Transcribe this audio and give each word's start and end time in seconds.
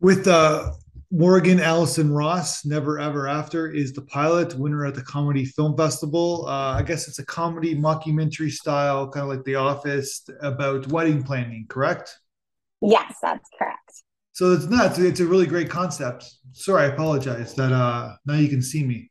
with 0.00 0.26
uh, 0.26 0.72
Morgan 1.10 1.60
Allison 1.60 2.12
Ross, 2.12 2.64
Never 2.64 2.98
Ever 2.98 3.28
After 3.28 3.70
is 3.70 3.92
the 3.92 4.02
pilot 4.02 4.54
winner 4.54 4.86
at 4.86 4.94
the 4.94 5.02
Comedy 5.02 5.44
Film 5.44 5.76
Festival. 5.76 6.46
Uh, 6.46 6.78
I 6.78 6.82
guess 6.82 7.08
it's 7.08 7.18
a 7.18 7.26
comedy 7.26 7.74
mockumentary 7.74 8.50
style, 8.50 9.08
kind 9.08 9.24
of 9.24 9.28
like 9.28 9.44
The 9.44 9.56
Office, 9.56 10.28
about 10.40 10.86
wedding 10.88 11.22
planning, 11.22 11.66
correct? 11.68 12.18
Yes, 12.80 13.16
that's 13.20 13.48
correct. 13.58 14.02
So 14.32 14.52
it's 14.52 14.66
not. 14.66 14.98
It's 14.98 15.20
a 15.20 15.26
really 15.26 15.46
great 15.46 15.68
concept. 15.68 16.32
Sorry, 16.52 16.84
I 16.84 16.86
apologize 16.86 17.54
that 17.54 17.72
uh 17.72 18.14
now 18.24 18.34
you 18.34 18.48
can 18.48 18.62
see 18.62 18.84
me. 18.84 19.10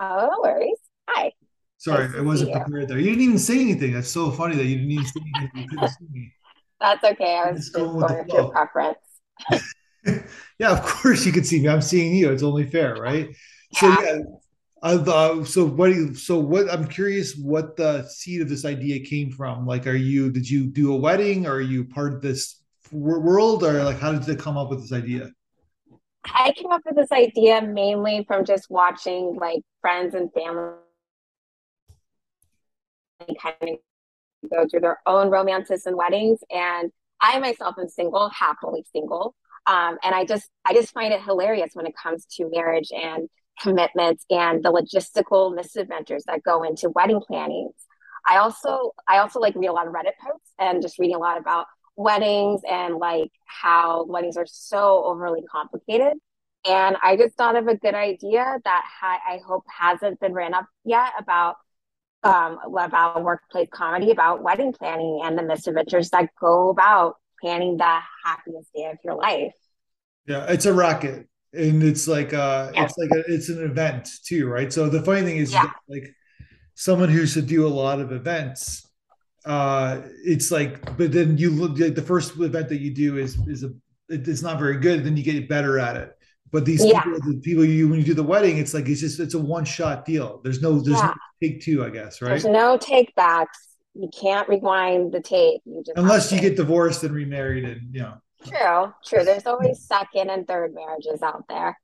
Oh, 0.00 0.28
no 0.30 0.40
worries. 0.42 0.78
Hi. 1.10 1.32
Sorry, 1.76 2.08
nice 2.08 2.16
I 2.16 2.20
wasn't 2.22 2.52
prepared 2.52 2.88
there. 2.88 2.98
You 2.98 3.10
didn't 3.10 3.22
even 3.22 3.38
say 3.38 3.60
anything. 3.60 3.92
That's 3.92 4.10
so 4.10 4.30
funny 4.30 4.56
that 4.56 4.64
you 4.64 4.76
didn't 4.76 4.92
even 4.92 5.04
say 5.04 5.20
anything. 5.36 5.62
You 5.62 5.68
couldn't 5.68 5.88
see 5.98 6.06
me. 6.10 6.32
That's 6.80 7.04
okay. 7.04 7.36
I 7.36 7.50
was 7.50 7.60
just, 7.60 7.74
just 7.74 7.84
going 7.84 7.96
with 7.96 8.28
your 8.32 8.50
preference. 8.50 8.98
yeah, 10.58 10.72
of 10.72 10.82
course 10.82 11.24
you 11.26 11.32
can 11.32 11.44
see 11.44 11.60
me. 11.60 11.68
I'm 11.68 11.82
seeing 11.82 12.14
you. 12.14 12.30
It's 12.32 12.42
only 12.42 12.66
fair, 12.66 12.94
right? 12.94 13.28
Yeah. 13.70 13.80
So 13.80 14.02
yeah, 14.02 14.18
uh, 14.82 15.44
so 15.44 15.66
what? 15.66 15.88
do 15.88 15.94
You, 15.94 16.14
so 16.14 16.38
what? 16.38 16.70
I'm 16.72 16.86
curious 16.86 17.36
what 17.36 17.76
the 17.76 18.02
seed 18.04 18.40
of 18.42 18.48
this 18.48 18.64
idea 18.64 19.04
came 19.04 19.30
from. 19.30 19.66
Like, 19.66 19.86
are 19.86 19.94
you? 19.94 20.30
Did 20.30 20.48
you 20.48 20.66
do 20.66 20.92
a 20.92 20.96
wedding? 20.96 21.46
Or 21.46 21.54
are 21.54 21.60
you 21.60 21.84
part 21.84 22.14
of 22.14 22.22
this 22.22 22.60
world, 22.92 23.64
or 23.64 23.82
like 23.82 23.98
how 23.98 24.12
did 24.12 24.28
it 24.28 24.38
come 24.38 24.56
up 24.56 24.70
with 24.70 24.80
this 24.80 24.92
idea? 24.92 25.30
I 26.24 26.52
came 26.52 26.70
up 26.70 26.82
with 26.86 26.96
this 26.96 27.12
idea 27.12 27.60
mainly 27.62 28.24
from 28.26 28.44
just 28.44 28.70
watching 28.70 29.36
like 29.36 29.60
friends 29.80 30.14
and 30.14 30.32
family 30.32 30.74
kind 33.40 33.56
of 33.62 34.50
go 34.50 34.66
through 34.68 34.80
their 34.80 34.98
own 35.06 35.30
romances 35.30 35.86
and 35.86 35.96
weddings. 35.96 36.40
And 36.50 36.90
I 37.20 37.38
myself 37.38 37.76
am 37.78 37.88
single, 37.88 38.28
happily 38.30 38.84
single. 38.92 39.34
Um, 39.66 39.98
and 40.02 40.14
I 40.14 40.24
just 40.24 40.48
I 40.64 40.74
just 40.74 40.92
find 40.92 41.12
it 41.12 41.22
hilarious 41.22 41.70
when 41.74 41.86
it 41.86 41.94
comes 42.00 42.26
to 42.36 42.50
marriage 42.50 42.90
and 42.92 43.28
commitments 43.60 44.24
and 44.30 44.62
the 44.64 44.72
logistical 44.72 45.54
misadventures 45.54 46.24
that 46.26 46.42
go 46.42 46.62
into 46.62 46.90
wedding 46.90 47.20
plannings. 47.26 47.74
I 48.28 48.38
also 48.38 48.92
I 49.08 49.18
also 49.18 49.40
like 49.40 49.54
read 49.54 49.68
a 49.68 49.72
lot 49.72 49.86
of 49.86 49.92
Reddit 49.92 50.16
posts 50.20 50.52
and 50.58 50.82
just 50.82 50.98
reading 50.98 51.16
a 51.16 51.20
lot 51.20 51.38
about 51.38 51.66
weddings 51.96 52.62
and 52.68 52.96
like 52.96 53.30
how 53.46 54.04
weddings 54.06 54.36
are 54.36 54.46
so 54.46 55.04
overly 55.04 55.42
complicated. 55.50 56.14
And 56.66 56.96
I 57.02 57.16
just 57.16 57.36
thought 57.36 57.56
of 57.56 57.68
a 57.68 57.76
good 57.76 57.94
idea 57.94 58.58
that 58.64 58.84
ha- 59.00 59.20
I 59.28 59.38
hope 59.46 59.64
hasn't 59.68 60.18
been 60.20 60.32
ran 60.32 60.54
up 60.54 60.66
yet 60.84 61.12
about 61.18 61.56
um, 62.22 62.58
about 62.74 63.22
workplace 63.22 63.68
comedy 63.70 64.10
about 64.10 64.42
wedding 64.42 64.72
planning 64.72 65.20
and 65.24 65.38
the 65.38 65.42
misadventures 65.42 66.10
that 66.10 66.30
go 66.40 66.70
about 66.70 67.16
planning 67.40 67.76
the 67.76 67.98
happiest 68.24 68.72
day 68.74 68.90
of 68.90 68.98
your 69.04 69.14
life. 69.14 69.54
Yeah, 70.26 70.46
it's 70.48 70.66
a 70.66 70.72
racket, 70.72 71.28
and 71.52 71.82
it's 71.82 72.08
like 72.08 72.32
uh, 72.32 72.70
yeah. 72.74 72.84
it's 72.84 72.94
like 72.96 73.10
a, 73.10 73.32
it's 73.32 73.48
an 73.48 73.62
event 73.62 74.08
too, 74.24 74.48
right? 74.48 74.72
So 74.72 74.88
the 74.88 75.02
funny 75.02 75.22
thing 75.22 75.36
is, 75.36 75.52
yeah. 75.52 75.70
like 75.88 76.14
someone 76.74 77.08
who 77.08 77.26
should 77.26 77.46
do 77.46 77.66
a 77.66 77.68
lot 77.68 78.00
of 78.00 78.12
events 78.12 78.84
uh 79.44 80.00
it's 80.24 80.50
like 80.50 80.96
but 80.96 81.12
then 81.12 81.36
you 81.36 81.50
look 81.50 81.78
like 81.78 81.94
the 81.94 82.02
first 82.02 82.38
event 82.38 82.68
that 82.68 82.80
you 82.80 82.92
do 82.92 83.18
is 83.18 83.36
is 83.46 83.62
a 83.62 83.70
it's 84.08 84.42
not 84.42 84.58
very 84.58 84.78
good 84.78 85.04
then 85.04 85.16
you 85.16 85.22
get 85.22 85.48
better 85.48 85.78
at 85.78 85.96
it 85.96 86.16
but 86.50 86.64
these 86.64 86.84
yeah. 86.84 87.02
people 87.02 87.20
the 87.20 87.40
people 87.40 87.64
you 87.64 87.88
when 87.88 87.98
you 87.98 88.04
do 88.04 88.14
the 88.14 88.22
wedding 88.22 88.56
it's 88.56 88.72
like 88.72 88.88
it's 88.88 89.00
just 89.00 89.20
it's 89.20 89.34
a 89.34 89.38
one 89.38 89.64
shot 89.64 90.04
deal 90.06 90.40
there's 90.42 90.62
no 90.62 90.80
there's 90.80 91.02
no 91.02 91.12
take 91.42 91.60
two 91.60 91.84
i 91.84 91.90
guess 91.90 92.22
right 92.22 92.30
there's 92.30 92.46
no 92.46 92.78
take 92.78 93.14
backs 93.16 93.73
you 93.94 94.08
can't 94.08 94.48
rewind 94.48 95.12
the 95.12 95.20
tape 95.20 95.60
you 95.64 95.82
just 95.84 95.96
unless 95.96 96.32
you 96.32 96.40
get 96.40 96.56
divorced 96.56 97.04
and 97.04 97.14
remarried 97.14 97.64
and 97.64 97.94
you 97.94 98.00
know 98.00 98.14
true 98.46 98.92
true 99.06 99.24
there's 99.24 99.46
always 99.46 99.86
second 99.86 100.30
and 100.30 100.46
third 100.46 100.74
marriages 100.74 101.22
out 101.22 101.44
there 101.48 101.78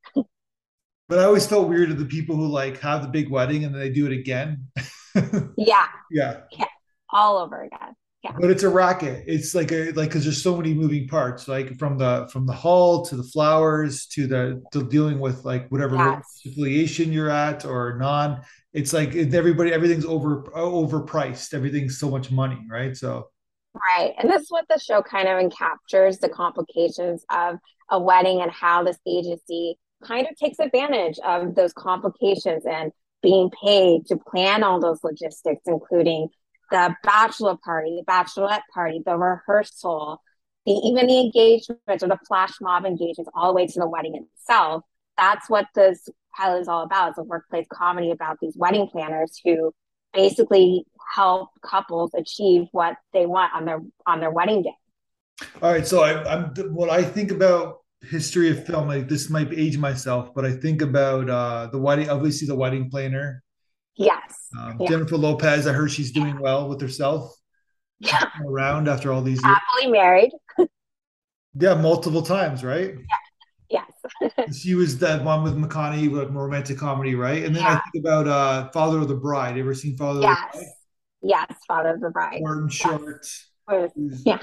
but 1.09 1.19
i 1.19 1.25
always 1.25 1.47
felt 1.47 1.69
weird 1.69 1.91
of 1.91 1.99
the 1.99 2.05
people 2.05 2.37
who 2.37 2.47
like 2.47 2.79
have 2.81 3.03
the 3.03 3.09
big 3.09 3.31
wedding 3.31 3.65
and 3.65 3.75
then 3.75 3.81
they 3.81 3.91
do 3.91 4.07
it 4.07 4.13
again 4.13 4.67
yeah 5.57 5.87
yeah 6.11 6.41
yeah 6.53 6.67
all 7.13 7.39
over 7.39 7.63
again. 7.63 7.95
Yeah. 8.23 8.33
But 8.39 8.51
it's 8.51 8.65
a 8.65 8.69
racket. 8.69 9.25
It's 9.27 9.55
like 9.55 9.73
a 9.73 9.93
like 9.93 10.11
because 10.11 10.25
there's 10.25 10.43
so 10.43 10.55
many 10.55 10.75
moving 10.75 11.09
parts, 11.09 11.49
like 11.49 11.79
from 11.79 11.97
the 11.97 12.29
from 12.31 12.47
the 12.47 12.53
hall 12.53 13.03
to 13.07 13.17
the 13.17 13.23
flowers 13.23 14.07
to 14.09 14.27
the 14.27 14.63
to 14.73 14.87
dealing 14.87 15.19
with 15.21 15.45
like 15.47 15.71
whatever 15.71 15.97
yes. 15.97 16.43
affiliation 16.47 17.13
you're 17.13 17.31
at 17.31 17.65
or 17.65 17.97
non. 17.99 18.43
It's 18.73 18.93
like 18.93 19.15
everybody 19.15 19.73
everything's 19.73 20.05
over 20.05 20.43
overpriced. 20.55 21.55
Everything's 21.55 21.99
so 21.99 22.11
much 22.11 22.31
money, 22.31 22.59
right? 22.71 22.97
So 22.97 23.29
Right. 23.75 24.15
And 24.19 24.29
that's 24.29 24.51
what 24.51 24.67
the 24.69 24.79
show 24.79 25.03
kind 25.03 25.29
of 25.29 25.39
encaptures 25.39 26.19
the 26.19 26.29
complications 26.29 27.25
of 27.31 27.57
a 27.89 28.01
wedding 28.01 28.41
and 28.41 28.51
how 28.51 28.83
this 28.83 28.99
agency 29.07 29.79
kind 30.03 30.27
of 30.29 30.37
takes 30.37 30.59
advantage 30.59 31.19
of 31.25 31.55
those 31.55 31.73
complications 31.73 32.65
and 32.67 32.91
being 33.23 33.51
paid 33.63 34.07
to 34.07 34.17
plan 34.17 34.63
all 34.63 34.81
those 34.81 35.05
logistics, 35.05 35.63
including 35.67 36.29
the 36.71 36.95
bachelor 37.05 37.57
party, 37.63 38.03
the 38.05 38.11
bachelorette 38.11 38.63
party, 38.73 39.03
the 39.05 39.17
rehearsal, 39.17 40.21
the 40.67 40.73
even 40.73 41.07
the 41.07 41.21
engagement 41.21 42.03
or 42.03 42.09
the 42.09 42.19
flash 42.27 42.55
mob 42.61 42.85
engagements, 42.85 43.31
all 43.35 43.49
the 43.49 43.55
way 43.55 43.67
to 43.67 43.79
the 43.79 43.89
wedding 43.89 44.15
itself. 44.15 44.83
That's 45.21 45.49
what 45.51 45.67
this 45.75 46.09
pilot 46.37 46.61
is 46.61 46.69
all 46.69 46.83
about. 46.83 47.11
It's 47.11 47.19
a 47.19 47.23
workplace 47.23 47.67
comedy 47.73 48.11
about 48.11 48.39
these 48.41 48.55
wedding 48.57 48.89
planners 48.89 49.41
who 49.45 49.73
basically 50.15 50.85
help 51.15 51.51
couples 51.63 52.13
achieve 52.15 52.67
what 52.73 52.97
they 53.13 53.27
want 53.27 53.55
on 53.55 53.65
their 53.65 53.81
on 54.07 54.21
their 54.21 54.31
wedding 54.31 54.63
day. 54.63 54.75
All 55.63 55.73
right, 55.73 55.87
so 55.87 56.03
I, 56.03 56.35
am 56.35 56.53
what 56.75 56.91
I 56.91 57.03
think 57.03 57.31
about 57.31 57.79
history 58.03 58.51
of 58.51 58.67
film. 58.67 58.89
Like 58.89 59.09
this 59.09 59.31
might 59.31 59.53
age 59.53 59.79
myself, 59.79 60.35
but 60.35 60.45
I 60.45 60.53
think 60.53 60.83
about 60.83 61.29
uh, 61.31 61.69
the 61.71 61.79
wedding. 61.79 62.11
Obviously, 62.11 62.49
the 62.49 62.57
wedding 62.57 62.91
planner 62.91 63.43
Yes. 64.01 64.49
Um, 64.59 64.79
yeah. 64.81 64.89
Jennifer 64.89 65.19
Lopez, 65.19 65.67
I 65.67 65.75
heard 65.75 65.91
she's 65.91 66.11
doing 66.11 66.41
well 66.41 66.71
with 66.71 66.81
herself. 66.81 67.35
Yeah. 67.99 68.25
Around 68.47 68.89
after 68.89 69.13
all 69.13 69.21
these 69.21 69.43
years. 69.45 69.59
Happily 69.75 69.93
married. 69.93 70.31
yeah, 71.55 71.75
multiple 71.75 72.23
times, 72.23 72.65
right? 72.65 72.95
Yeah. 72.95 73.17
Yes. 73.71 73.91
she 74.57 74.75
was 74.75 74.99
that 74.99 75.23
one 75.25 75.43
with 75.45 75.57
McConaughey 75.57 76.11
with 76.11 76.31
romantic 76.31 76.79
comedy, 76.79 77.15
right? 77.15 77.45
And 77.45 77.55
then 77.55 77.63
yeah. 77.63 77.75
I 77.75 77.91
think 77.91 78.05
about 78.05 78.27
uh 78.27 78.71
Father 78.71 78.99
of 78.99 79.09
the 79.09 79.15
Bride. 79.15 79.57
Ever 79.57 79.75
seen 79.75 79.97
Father 79.97 80.21
yes. 80.21 80.39
of 80.39 80.53
the 80.53 80.59
Bride? 80.59 80.67
Yes, 80.67 80.75
Yes, 81.23 81.59
Father 81.69 81.95
of 81.95 82.01
the 82.01 82.11
Bride. 82.11 82.41
Martin 82.41 82.65
yes. 82.65 82.75
Short. 82.75 83.27
Yeah. 84.25 84.41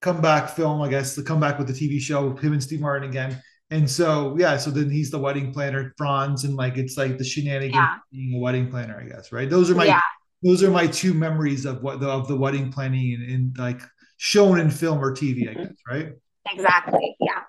Comeback 0.00 0.50
film, 0.50 0.80
I 0.80 0.88
guess. 0.88 1.14
The 1.14 1.22
comeback 1.22 1.58
with 1.58 1.68
the 1.68 1.72
TV 1.72 2.00
show, 2.00 2.34
him 2.36 2.52
and 2.52 2.62
Steve 2.62 2.80
Martin 2.80 3.08
again. 3.08 3.40
And 3.70 3.88
so 3.88 4.34
yeah, 4.38 4.56
so 4.56 4.70
then 4.70 4.90
he's 4.90 5.10
the 5.10 5.18
wedding 5.18 5.52
planner, 5.52 5.92
Franz, 5.98 6.44
and 6.44 6.56
like 6.56 6.78
it's 6.78 6.96
like 6.96 7.18
the 7.18 7.24
shenanigans 7.24 7.74
yeah. 7.74 7.96
being 8.10 8.34
a 8.36 8.38
wedding 8.38 8.70
planner, 8.70 8.98
I 8.98 9.08
guess, 9.08 9.30
right? 9.30 9.48
Those 9.48 9.70
are 9.70 9.74
my 9.74 9.84
yeah. 9.84 10.00
those 10.42 10.62
are 10.62 10.70
my 10.70 10.86
two 10.86 11.12
memories 11.12 11.66
of 11.66 11.82
what 11.82 12.00
the 12.00 12.08
of 12.08 12.28
the 12.28 12.36
wedding 12.36 12.72
planning 12.72 13.14
and, 13.14 13.30
and 13.30 13.58
like 13.58 13.82
shown 14.16 14.58
in 14.58 14.70
film 14.70 15.04
or 15.04 15.12
TV, 15.14 15.48
I 15.48 15.52
mm-hmm. 15.52 15.62
guess, 15.64 15.76
right? 15.86 16.12
Exactly. 16.50 17.14
Yeah. 17.20 17.40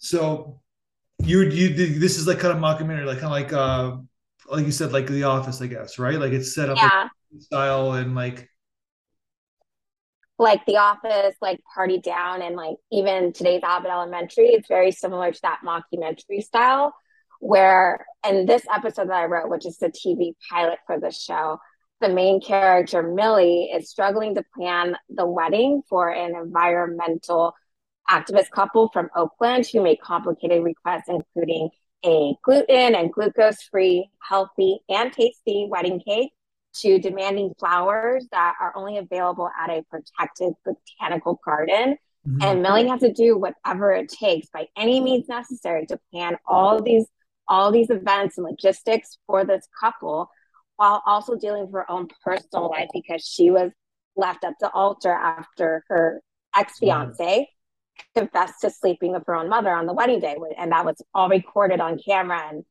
So 0.00 0.60
you 1.22 1.42
you 1.42 1.98
this 1.98 2.18
is 2.18 2.26
like 2.26 2.38
kind 2.38 2.56
of 2.56 2.62
mockumentary, 2.62 3.06
like 3.06 3.20
kind 3.20 3.26
of 3.26 3.30
like 3.30 3.52
uh 3.52 3.96
like 4.50 4.66
you 4.66 4.72
said, 4.72 4.92
like 4.92 5.06
The 5.06 5.24
Office, 5.24 5.62
I 5.62 5.68
guess, 5.68 5.98
right? 5.98 6.18
Like 6.18 6.32
it's 6.32 6.54
set 6.54 6.68
up 6.68 6.76
yeah. 6.76 7.08
like 7.32 7.42
style 7.42 7.92
and 7.92 8.14
like 8.14 8.48
like 10.38 10.64
The 10.64 10.78
Office, 10.78 11.36
like 11.42 11.60
Party 11.74 12.00
Down, 12.00 12.40
and 12.42 12.56
like 12.56 12.76
even 12.90 13.32
today's 13.32 13.62
Abbott 13.62 13.90
Elementary, 13.90 14.48
it's 14.48 14.68
very 14.68 14.90
similar 14.90 15.30
to 15.30 15.40
that 15.42 15.60
mockumentary 15.64 16.42
style. 16.42 16.94
Where, 17.40 18.04
in 18.28 18.44
this 18.44 18.62
episode 18.70 19.08
that 19.08 19.16
I 19.16 19.24
wrote, 19.24 19.48
which 19.48 19.64
is 19.64 19.78
the 19.78 19.88
TV 19.88 20.34
pilot 20.50 20.78
for 20.86 20.98
the 21.00 21.10
show, 21.10 21.58
the 22.00 22.08
main 22.08 22.40
character, 22.40 23.02
Millie, 23.02 23.70
is 23.74 23.90
struggling 23.90 24.34
to 24.34 24.44
plan 24.54 24.96
the 25.08 25.26
wedding 25.26 25.82
for 25.88 26.08
an 26.10 26.34
environmental 26.34 27.54
activist 28.10 28.50
couple 28.50 28.88
from 28.92 29.08
Oakland 29.14 29.66
who 29.66 29.82
made 29.82 30.00
complicated 30.00 30.62
requests, 30.62 31.08
including 31.08 31.70
a 32.04 32.34
gluten 32.42 32.94
and 32.94 33.12
glucose 33.12 33.62
free, 33.62 34.10
healthy, 34.26 34.80
and 34.88 35.12
tasty 35.12 35.66
wedding 35.70 36.00
cake 36.00 36.32
to 36.72 36.98
demanding 36.98 37.52
flowers 37.58 38.26
that 38.30 38.54
are 38.60 38.72
only 38.76 38.98
available 38.98 39.50
at 39.58 39.70
a 39.70 39.84
protected 39.90 40.54
botanical 40.64 41.40
garden. 41.44 41.96
Mm-hmm. 42.26 42.42
And 42.42 42.62
Millie 42.62 42.88
has 42.88 43.00
to 43.00 43.12
do 43.12 43.36
whatever 43.36 43.92
it 43.92 44.08
takes 44.08 44.48
by 44.48 44.68
any 44.76 45.00
means 45.00 45.28
necessary 45.28 45.86
to 45.86 45.98
plan 46.12 46.36
all 46.46 46.82
these 46.82 47.06
all 47.48 47.72
these 47.72 47.90
events 47.90 48.38
and 48.38 48.46
logistics 48.46 49.18
for 49.26 49.44
this 49.44 49.66
couple 49.80 50.30
while 50.76 51.02
also 51.04 51.36
dealing 51.36 51.62
with 51.62 51.72
her 51.72 51.90
own 51.90 52.06
personal 52.24 52.70
life 52.70 52.88
because 52.94 53.22
she 53.24 53.50
was 53.50 53.72
left 54.16 54.44
at 54.44 54.54
the 54.60 54.70
altar 54.70 55.12
after 55.12 55.84
her 55.88 56.22
ex-fiance 56.56 57.40
mm-hmm. 57.40 57.42
Confessed 58.16 58.60
to 58.60 58.70
sleeping 58.70 59.12
with 59.12 59.22
her 59.26 59.34
own 59.34 59.48
mother 59.48 59.70
on 59.70 59.86
the 59.86 59.92
wedding 59.92 60.20
day 60.20 60.36
and 60.58 60.72
that 60.72 60.84
was 60.84 61.02
all 61.14 61.28
recorded 61.28 61.80
on 61.80 61.98
camera 61.98 62.42
and 62.50 62.64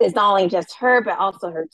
it's 0.00 0.14
not 0.14 0.30
only 0.30 0.48
just 0.48 0.74
her 0.78 1.02
but 1.02 1.18
also 1.18 1.50
her 1.50 1.66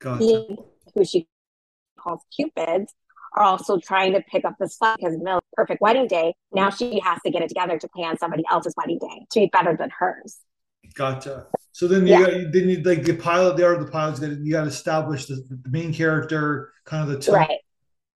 Gotcha. 0.00 0.56
who 0.94 1.04
she 1.04 1.26
calls 1.98 2.20
Cupid, 2.34 2.86
are 3.36 3.44
also 3.44 3.78
trying 3.78 4.12
to 4.12 4.20
pick 4.22 4.44
up 4.44 4.54
the 4.58 4.68
slack 4.68 4.96
because 4.98 5.16
Millie's 5.18 5.42
perfect 5.52 5.80
wedding 5.80 6.06
day. 6.06 6.34
Now 6.52 6.70
she 6.70 7.00
has 7.00 7.18
to 7.24 7.30
get 7.30 7.42
it 7.42 7.48
together 7.48 7.78
to 7.78 7.88
plan 7.88 8.16
somebody 8.16 8.44
else's 8.50 8.74
wedding 8.76 8.98
day 8.98 9.26
to 9.30 9.40
be 9.40 9.46
better 9.46 9.76
than 9.76 9.90
hers. 9.96 10.38
Gotcha. 10.94 11.46
So 11.72 11.86
then 11.86 12.06
you 12.06 12.14
yeah. 12.14 12.20
got, 12.20 12.52
then 12.52 12.68
you 12.68 12.82
like 12.82 13.04
the 13.04 13.14
pilot 13.14 13.56
there, 13.56 13.76
the 13.78 13.90
pilot's 13.90 14.20
got 14.20 14.30
you 14.30 14.52
got 14.52 14.62
to 14.62 14.68
establish 14.68 15.26
the, 15.26 15.36
the, 15.48 15.68
main 15.68 15.92
character, 15.92 16.72
kind 16.84 17.02
of 17.02 17.14
the 17.14 17.20
tone, 17.20 17.34
right, 17.34 17.58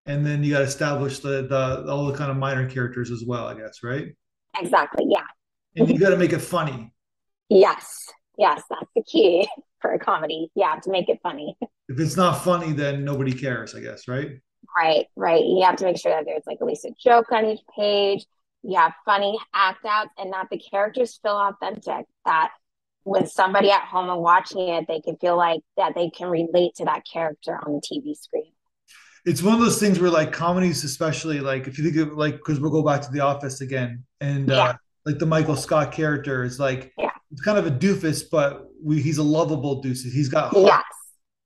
and 0.06 0.24
then 0.26 0.42
you 0.42 0.52
got 0.52 0.58
to 0.58 0.64
establish 0.64 1.20
the 1.20 1.46
the 1.46 1.90
all 1.90 2.06
the 2.06 2.16
kind 2.16 2.30
of 2.30 2.36
minor 2.36 2.68
characters 2.68 3.10
as 3.10 3.24
well, 3.26 3.46
I 3.46 3.54
guess, 3.54 3.82
right? 3.82 4.08
Exactly. 4.58 5.06
Yeah. 5.08 5.24
And 5.76 5.88
you 5.88 5.98
got 5.98 6.10
to 6.10 6.16
make 6.16 6.32
it 6.32 6.40
funny. 6.40 6.92
Yes. 7.48 8.06
Yes, 8.38 8.62
that's 8.68 8.90
the 8.94 9.02
key 9.02 9.48
for 9.80 9.92
a 9.92 9.98
comedy. 9.98 10.50
Yeah, 10.54 10.76
to 10.82 10.90
make 10.90 11.08
it 11.08 11.20
funny. 11.22 11.56
If 11.88 12.00
it's 12.00 12.16
not 12.16 12.42
funny, 12.44 12.72
then 12.72 13.04
nobody 13.04 13.32
cares, 13.32 13.74
I 13.74 13.80
guess, 13.80 14.08
right? 14.08 14.30
Right, 14.76 15.06
right. 15.16 15.44
You 15.44 15.62
have 15.64 15.76
to 15.76 15.84
make 15.84 15.98
sure 15.98 16.12
that 16.12 16.24
there's 16.24 16.44
like 16.46 16.58
at 16.60 16.66
least 16.66 16.84
a 16.84 16.92
joke 16.98 17.30
on 17.32 17.44
each 17.46 17.60
page. 17.76 18.24
You 18.62 18.78
have 18.78 18.92
funny 19.04 19.38
act 19.52 19.84
outs 19.84 20.10
and 20.16 20.32
that 20.32 20.48
the 20.50 20.58
characters 20.58 21.18
feel 21.22 21.32
authentic. 21.32 22.06
That 22.24 22.52
when 23.04 23.26
somebody 23.26 23.70
at 23.70 23.82
home 23.82 24.08
and 24.08 24.20
watching 24.20 24.68
it, 24.68 24.86
they 24.86 25.00
can 25.00 25.16
feel 25.16 25.36
like 25.36 25.60
that 25.76 25.94
they 25.94 26.10
can 26.10 26.28
relate 26.28 26.76
to 26.76 26.84
that 26.84 27.02
character 27.10 27.58
on 27.66 27.72
the 27.72 27.80
TV 27.80 28.16
screen. 28.16 28.51
It's 29.24 29.42
one 29.42 29.54
of 29.54 29.60
those 29.60 29.78
things 29.78 30.00
where 30.00 30.10
like 30.10 30.32
comedies, 30.32 30.84
especially 30.84 31.40
like 31.40 31.68
if 31.68 31.78
you 31.78 31.84
think 31.84 31.96
of 31.96 32.16
like 32.16 32.36
because 32.36 32.60
we'll 32.60 32.72
go 32.72 32.82
back 32.82 33.02
to 33.02 33.12
the 33.12 33.20
office 33.20 33.60
again 33.60 34.04
and 34.20 34.48
yeah. 34.48 34.56
uh, 34.56 34.72
like 35.06 35.18
the 35.18 35.26
Michael 35.26 35.56
Scott 35.56 35.92
character 35.92 36.44
is 36.44 36.58
like 36.58 36.92
yeah. 36.98 37.10
it's 37.30 37.42
kind 37.42 37.58
of 37.58 37.66
a 37.66 37.70
doofus, 37.70 38.24
but 38.30 38.66
we, 38.82 39.00
he's 39.00 39.18
a 39.18 39.22
lovable 39.22 39.82
doofus. 39.82 40.12
He's 40.12 40.28
got 40.28 40.52
heart, 40.52 40.66
yes, 40.66 40.82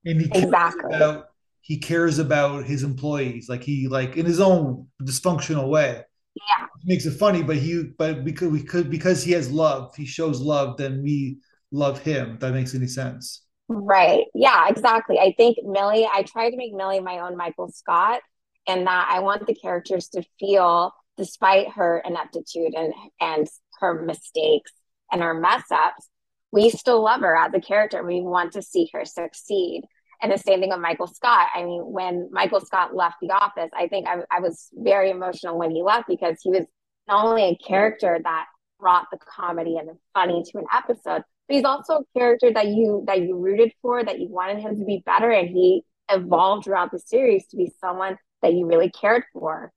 and 0.04 0.20
he 0.20 0.26
exactly. 0.26 0.94
About, 0.94 1.26
he 1.60 1.78
cares 1.78 2.18
about 2.18 2.64
his 2.64 2.82
employees, 2.82 3.48
like 3.48 3.62
he 3.62 3.88
like 3.88 4.16
in 4.16 4.24
his 4.24 4.40
own 4.40 4.86
dysfunctional 5.02 5.68
way. 5.68 6.02
Yeah, 6.34 6.66
he 6.80 6.88
makes 6.88 7.06
it 7.06 7.18
funny, 7.18 7.42
but 7.42 7.56
he 7.56 7.84
but 7.98 8.24
because 8.24 8.48
we 8.48 8.62
could 8.62 8.90
because 8.90 9.22
he 9.22 9.32
has 9.32 9.50
love, 9.50 9.94
he 9.96 10.06
shows 10.06 10.40
love. 10.40 10.76
Then 10.76 11.02
we 11.02 11.38
love 11.72 12.00
him. 12.00 12.38
that 12.40 12.52
makes 12.52 12.74
any 12.74 12.86
sense. 12.86 13.42
Right. 13.68 14.26
Yeah, 14.34 14.68
exactly. 14.68 15.18
I 15.18 15.34
think 15.36 15.58
Millie, 15.64 16.06
I 16.06 16.22
tried 16.22 16.50
to 16.50 16.56
make 16.56 16.72
Millie 16.72 17.00
my 17.00 17.18
own 17.20 17.36
Michael 17.36 17.68
Scott, 17.68 18.20
and 18.68 18.86
that 18.86 19.08
I 19.10 19.20
want 19.20 19.46
the 19.46 19.54
characters 19.54 20.08
to 20.10 20.22
feel, 20.38 20.92
despite 21.16 21.70
her 21.72 22.02
ineptitude 22.04 22.74
and 22.74 22.94
and 23.20 23.48
her 23.80 24.02
mistakes 24.02 24.72
and 25.10 25.20
her 25.22 25.34
mess 25.34 25.64
ups, 25.70 26.08
we 26.52 26.70
still 26.70 27.02
love 27.02 27.20
her 27.22 27.36
as 27.36 27.52
a 27.54 27.60
character. 27.60 28.04
We 28.04 28.20
want 28.20 28.52
to 28.52 28.62
see 28.62 28.88
her 28.92 29.04
succeed. 29.04 29.82
And 30.22 30.32
the 30.32 30.38
same 30.38 30.60
thing 30.60 30.70
with 30.70 30.78
Michael 30.80 31.08
Scott. 31.08 31.48
I 31.54 31.64
mean, 31.64 31.82
when 31.84 32.28
Michael 32.32 32.60
Scott 32.60 32.94
left 32.94 33.16
the 33.20 33.30
office, 33.32 33.70
I 33.76 33.88
think 33.88 34.06
I, 34.08 34.18
I 34.30 34.40
was 34.40 34.68
very 34.72 35.10
emotional 35.10 35.58
when 35.58 35.70
he 35.70 35.82
left 35.82 36.08
because 36.08 36.38
he 36.42 36.50
was 36.50 36.64
not 37.06 37.26
only 37.26 37.42
a 37.42 37.56
character 37.56 38.18
that 38.22 38.46
brought 38.80 39.06
the 39.10 39.18
comedy 39.18 39.76
and 39.76 39.88
the 39.88 39.98
funny 40.14 40.42
to 40.42 40.58
an 40.58 40.64
episode, 40.72 41.22
but 41.46 41.56
he's 41.56 41.64
also 41.64 41.98
a 41.98 42.18
character 42.18 42.52
that 42.52 42.66
you 42.66 43.04
that 43.06 43.20
you 43.22 43.36
rooted 43.36 43.72
for, 43.82 44.04
that 44.04 44.20
you 44.20 44.28
wanted 44.28 44.58
him 44.60 44.78
to 44.78 44.84
be 44.84 45.02
better, 45.04 45.30
and 45.30 45.48
he 45.48 45.82
evolved 46.10 46.64
throughout 46.64 46.90
the 46.90 46.98
series 46.98 47.46
to 47.48 47.56
be 47.56 47.72
someone 47.80 48.16
that 48.42 48.52
you 48.54 48.66
really 48.66 48.90
cared 48.90 49.24
for. 49.32 49.72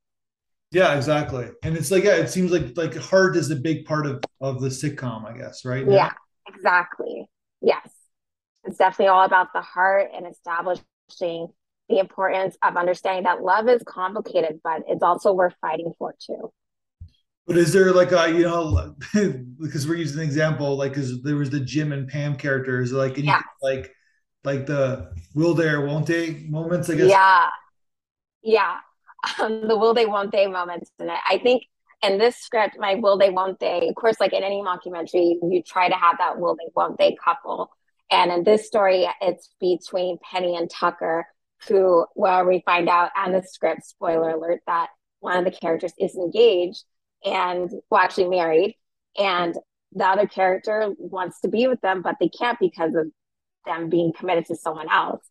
Yeah, 0.72 0.96
exactly. 0.96 1.50
And 1.64 1.76
it's 1.76 1.90
like, 1.90 2.04
yeah, 2.04 2.18
it 2.18 2.30
seems 2.30 2.52
like 2.52 2.78
like 2.78 2.96
heart 2.96 3.36
is 3.36 3.50
a 3.52 3.56
big 3.56 3.86
part 3.86 4.06
of 4.06 4.24
of 4.40 4.62
the 4.62 4.70
sitcom, 4.70 5.26
I 5.26 5.38
guess, 5.38 5.66
right? 5.66 5.86
Now. 5.86 5.96
Yeah, 5.96 6.12
exactly. 6.48 7.28
Yes, 7.62 7.90
it's 8.64 8.78
definitely 8.78 9.08
all 9.08 9.26
about 9.26 9.54
the 9.54 9.62
heart 9.62 10.10
and 10.16 10.28
establishing 10.28 11.48
the 11.90 11.98
importance 11.98 12.56
of 12.64 12.78
understanding 12.78 13.24
that 13.24 13.42
love 13.42 13.68
is 13.68 13.82
complicated, 13.84 14.62
but 14.64 14.84
it's 14.88 15.02
also 15.02 15.34
worth 15.34 15.56
fighting 15.60 15.92
for 15.98 16.16
too. 16.20 16.52
But 17.50 17.58
is 17.58 17.74
there 17.74 17.92
like 17.94 18.12
a 18.12 18.32
you 18.32 18.44
know 18.44 18.94
because 19.60 19.88
we're 19.88 19.96
using 19.96 20.20
an 20.20 20.24
example 20.24 20.78
like 20.78 20.92
because 20.92 21.24
there 21.24 21.36
was 21.36 21.50
the 21.50 21.60
Jim 21.60 21.92
and 21.92 22.08
Pam 22.08 22.36
characters 22.36 22.94
like 22.94 23.18
yeah. 23.18 23.42
like 23.64 23.92
like 24.44 24.68
the 24.68 25.12
will 25.34 25.56
they 25.56 25.68
or 25.70 25.84
won't 25.84 26.06
they 26.06 26.46
moments 26.48 26.92
I 26.92 26.96
guess? 26.96 27.10
Yeah. 27.10 27.48
Yeah. 28.44 28.78
Um, 29.42 29.68
the 29.68 29.76
will 29.76 29.96
they 29.96 30.06
won't 30.06 30.32
they 30.32 30.46
moments 30.46 30.92
and 31.00 31.10
I 31.10 31.40
think 31.40 31.64
in 32.04 32.20
this 32.20 32.38
script 32.38 32.78
my 32.78 32.94
will 32.94 33.18
they 33.18 33.32
won't 33.32 33.60
they 33.60 33.88
of 33.90 33.96
course 33.96 34.20
like 34.20 34.34
in 34.34 34.44
any 34.44 34.62
mockumentary 34.62 35.34
you 35.42 35.64
try 35.66 35.90
to 35.90 35.96
have 35.96 36.20
that 36.20 36.40
will 36.40 36.56
they 36.56 36.70
won't 36.76 37.00
they 37.00 37.16
couple. 37.16 37.72
And 38.12 38.32
in 38.32 38.44
this 38.44 38.68
story 38.68 39.08
it's 39.22 39.50
between 39.60 40.20
Penny 40.22 40.56
and 40.56 40.70
Tucker 40.70 41.26
who 41.68 42.06
well 42.14 42.46
we 42.46 42.62
find 42.64 42.88
out 42.88 43.10
on 43.18 43.32
the 43.32 43.42
script 43.42 43.86
spoiler 43.86 44.30
alert 44.30 44.62
that 44.68 44.90
one 45.20 45.36
of 45.36 45.46
the 45.46 45.60
characters 45.60 45.94
is 45.98 46.14
engaged 46.14 46.84
and 47.26 47.72
well, 47.90 48.02
actually 48.02 48.30
married, 48.30 48.76
and 49.18 49.56
the 49.94 50.06
other 50.06 50.28
character 50.28 50.94
wants 50.98 51.42
to 51.42 51.48
be 51.48 51.68
with 51.68 51.82
them, 51.82 52.02
but 52.02 52.16
they 52.20 52.30
can't 52.30 52.60
because 52.60 52.94
of 52.96 53.08
them 53.66 53.90
being 53.90 54.14
committed 54.14 54.46
to 54.46 54.56
someone 54.56 54.90
else. 54.90 55.22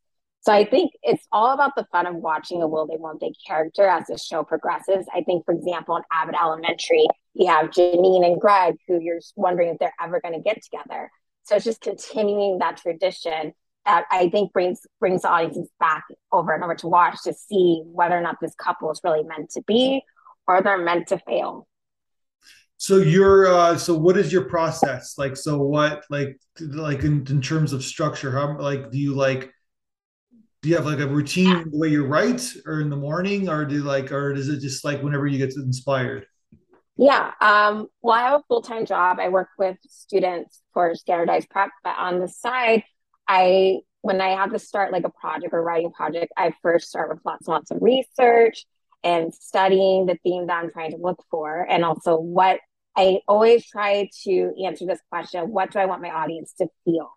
So 0.41 0.53
I 0.53 0.65
think 0.65 0.93
it's 1.03 1.27
all 1.33 1.53
about 1.53 1.75
the 1.77 1.87
fun 1.91 2.07
of 2.07 2.15
watching 2.15 2.63
a 2.63 2.69
will 2.69 2.87
they 2.87 2.97
won't 2.97 3.21
they 3.21 3.33
character 3.47 3.87
as 3.87 4.07
the 4.07 4.17
show 4.17 4.45
progresses. 4.45 5.07
I 5.15 5.23
think, 5.23 5.45
for 5.45 5.53
example, 5.53 5.97
in 5.97 6.03
Abbott 6.13 6.37
Elementary, 6.41 7.07
you 7.35 7.47
have 7.49 7.71
Janine 7.71 8.25
and 8.25 8.41
Greg, 8.41 8.77
who 8.87 9.01
you're 9.01 9.21
wondering 9.37 9.71
if 9.71 9.79
they're 9.79 9.95
ever 10.01 10.21
going 10.21 10.35
to 10.35 10.41
get 10.41 10.63
together. 10.63 11.11
So 11.45 11.57
it's 11.57 11.65
just 11.65 11.81
continuing 11.81 12.59
that 12.59 12.77
tradition 12.77 13.53
that 13.85 14.05
I 14.11 14.29
think 14.29 14.53
brings 14.53 14.81
brings 15.01 15.25
audiences 15.25 15.69
back 15.81 16.05
over 16.31 16.53
and 16.53 16.63
over 16.63 16.75
to 16.77 16.89
watch 16.89 17.23
to 17.25 17.33
see 17.33 17.83
whether 17.87 18.17
or 18.17 18.21
not 18.21 18.37
this 18.41 18.55
couple 18.55 18.91
is 18.91 19.01
really 19.03 19.25
meant 19.25 19.51
to 19.51 19.63
be 19.63 20.03
or 20.47 20.63
they're 20.63 20.79
meant 20.79 21.09
to 21.09 21.19
fail 21.19 21.67
so 22.79 22.99
you're 22.99 23.49
uh 23.49 23.77
so 23.77 23.93
what 23.95 24.17
is 24.17 24.33
your 24.33 24.45
process? 24.45 25.19
Like 25.19 25.37
so 25.37 25.59
what 25.59 26.05
like 26.11 26.41
like 26.61 27.03
in, 27.03 27.27
in 27.29 27.43
terms 27.43 27.73
of 27.73 27.85
structure 27.85 28.31
how 28.31 28.57
like 28.59 28.91
do 28.91 28.99
you 28.99 29.15
like 29.15 29.53
do 30.63 30.69
you 30.69 30.77
have 30.77 30.87
like 30.87 31.01
a 31.01 31.07
routine 31.07 31.71
the 31.71 31.79
way 31.79 31.89
you 31.89 32.07
write 32.07 32.55
or 32.67 32.81
in 32.81 32.89
the 32.89 32.97
morning 32.97 33.49
or 33.49 33.65
do 33.65 33.75
you 33.77 33.83
like 33.83 34.13
or 34.13 34.33
is 34.33 34.49
it 34.49 34.61
just 34.61 34.85
like 34.85 35.03
whenever 35.03 35.27
you 35.27 35.39
get 35.39 35.55
inspired? 35.57 36.27
Yeah 36.97 37.33
um 37.41 37.89
well 38.01 38.15
i 38.17 38.23
have 38.23 38.41
a 38.41 38.45
full-time 38.47 38.87
job. 38.87 39.19
I 39.21 39.29
work 39.29 39.49
with 39.59 39.77
students 39.89 40.63
for 40.73 40.95
standardized 40.95 41.51
prep 41.51 41.71
but 41.83 41.97
on 41.99 42.21
the 42.21 42.29
side 42.29 42.85
i 43.27 43.79
when 44.03 44.21
i 44.21 44.31
have 44.31 44.53
to 44.53 44.59
start 44.61 44.93
like 44.93 45.05
a 45.05 45.11
project 45.11 45.53
or 45.53 45.63
writing 45.63 45.91
project 45.91 46.33
i 46.37 46.53
first 46.63 46.89
start 46.89 47.11
with 47.11 47.19
lots 47.25 47.49
and 47.49 47.55
lots 47.55 47.71
of 47.73 47.79
research 47.81 48.67
and 49.03 49.35
studying 49.35 50.07
the 50.07 50.17
theme 50.23 50.47
that 50.47 50.63
i'm 50.63 50.71
trying 50.71 50.93
to 50.93 50.97
look 50.97 51.25
for 51.31 51.63
and 51.69 51.85
also 51.85 52.17
what 52.17 52.61
I 52.99 53.21
always 53.29 53.65
try 53.65 54.11
to 54.25 54.53
answer 54.65 54.85
this 54.85 54.99
question 55.09 55.53
what 55.53 55.71
do 55.71 55.79
I 55.79 55.87
want 55.87 56.03
my 56.03 56.11
audience 56.11 56.53
to 56.55 56.67
feel 56.85 57.13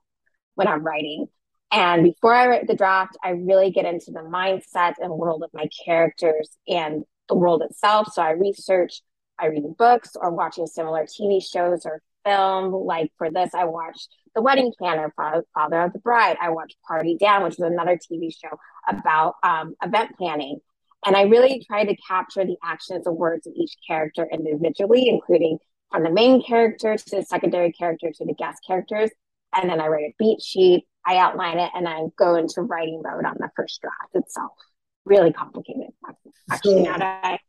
when 0.54 0.68
I'm 0.68 0.84
writing? 0.84 1.26
And 1.72 2.04
before 2.04 2.36
I 2.36 2.48
write 2.48 2.68
the 2.68 2.76
draft, 2.76 3.18
I 3.24 3.30
really 3.30 3.72
get 3.72 3.86
into 3.86 4.12
the 4.12 4.20
mindset 4.20 4.94
and 5.00 5.12
world 5.12 5.42
of 5.42 5.50
my 5.54 5.68
characters 5.84 6.56
and 6.68 7.04
the 7.30 7.36
world 7.36 7.64
itself. 7.64 8.14
So 8.14 8.22
I 8.22 8.32
research, 8.32 9.02
I 9.40 9.48
read 9.48 9.64
books 9.76 10.12
or 10.16 10.30
watching 10.30 10.68
similar 10.68 11.06
TV 11.06 11.44
shows 11.44 11.84
or 11.88 12.04
film. 12.24 12.74
Like 12.74 13.12
for 13.18 13.32
this, 13.32 13.56
I 13.56 13.64
watched 13.64 14.10
The 14.36 14.42
Wedding 14.44 14.74
Planner, 14.78 15.12
Father 15.16 15.82
of 15.82 15.94
the 15.94 16.00
Bride. 16.00 16.38
I 16.40 16.50
watched 16.50 16.76
Party 16.88 17.18
Down, 17.20 17.42
which 17.42 17.54
is 17.54 17.60
another 17.60 17.98
TV 17.98 18.30
show 18.32 18.56
about 18.88 19.36
um, 19.42 19.74
event 19.82 20.16
planning. 20.16 20.60
And 21.04 21.16
I 21.16 21.24
really 21.24 21.66
try 21.66 21.86
to 21.86 21.96
capture 22.08 22.46
the 22.46 22.58
actions 22.64 23.08
and 23.08 23.18
words 23.18 23.48
of 23.48 23.54
each 23.56 23.76
character 23.88 24.28
individually, 24.32 25.10
including 25.10 25.58
from 25.92 26.04
the 26.04 26.12
main 26.12 26.44
character 26.44 26.96
to 26.96 27.16
the 27.18 27.24
secondary 27.24 27.72
character 27.72 28.12
to 28.14 28.26
the 28.26 28.34
guest 28.34 28.60
characters. 28.66 29.12
And 29.54 29.70
then 29.70 29.82
I 29.82 29.88
write 29.88 30.04
a 30.04 30.16
beat 30.18 30.42
sheet, 30.42 30.86
I 31.06 31.18
outline 31.18 31.60
it, 31.60 31.72
and 31.76 31.88
I 31.88 32.04
go 32.18 32.36
into 32.36 32.62
writing 32.62 33.02
mode 33.04 33.26
on 33.26 33.36
the 33.38 33.50
first 33.56 33.82
draft 33.82 34.16
itself. 34.16 34.54
Really 35.04 35.34
complicated. 35.34 35.90
Actually, 36.50 36.86
so, 36.86 36.92
I, 36.92 37.40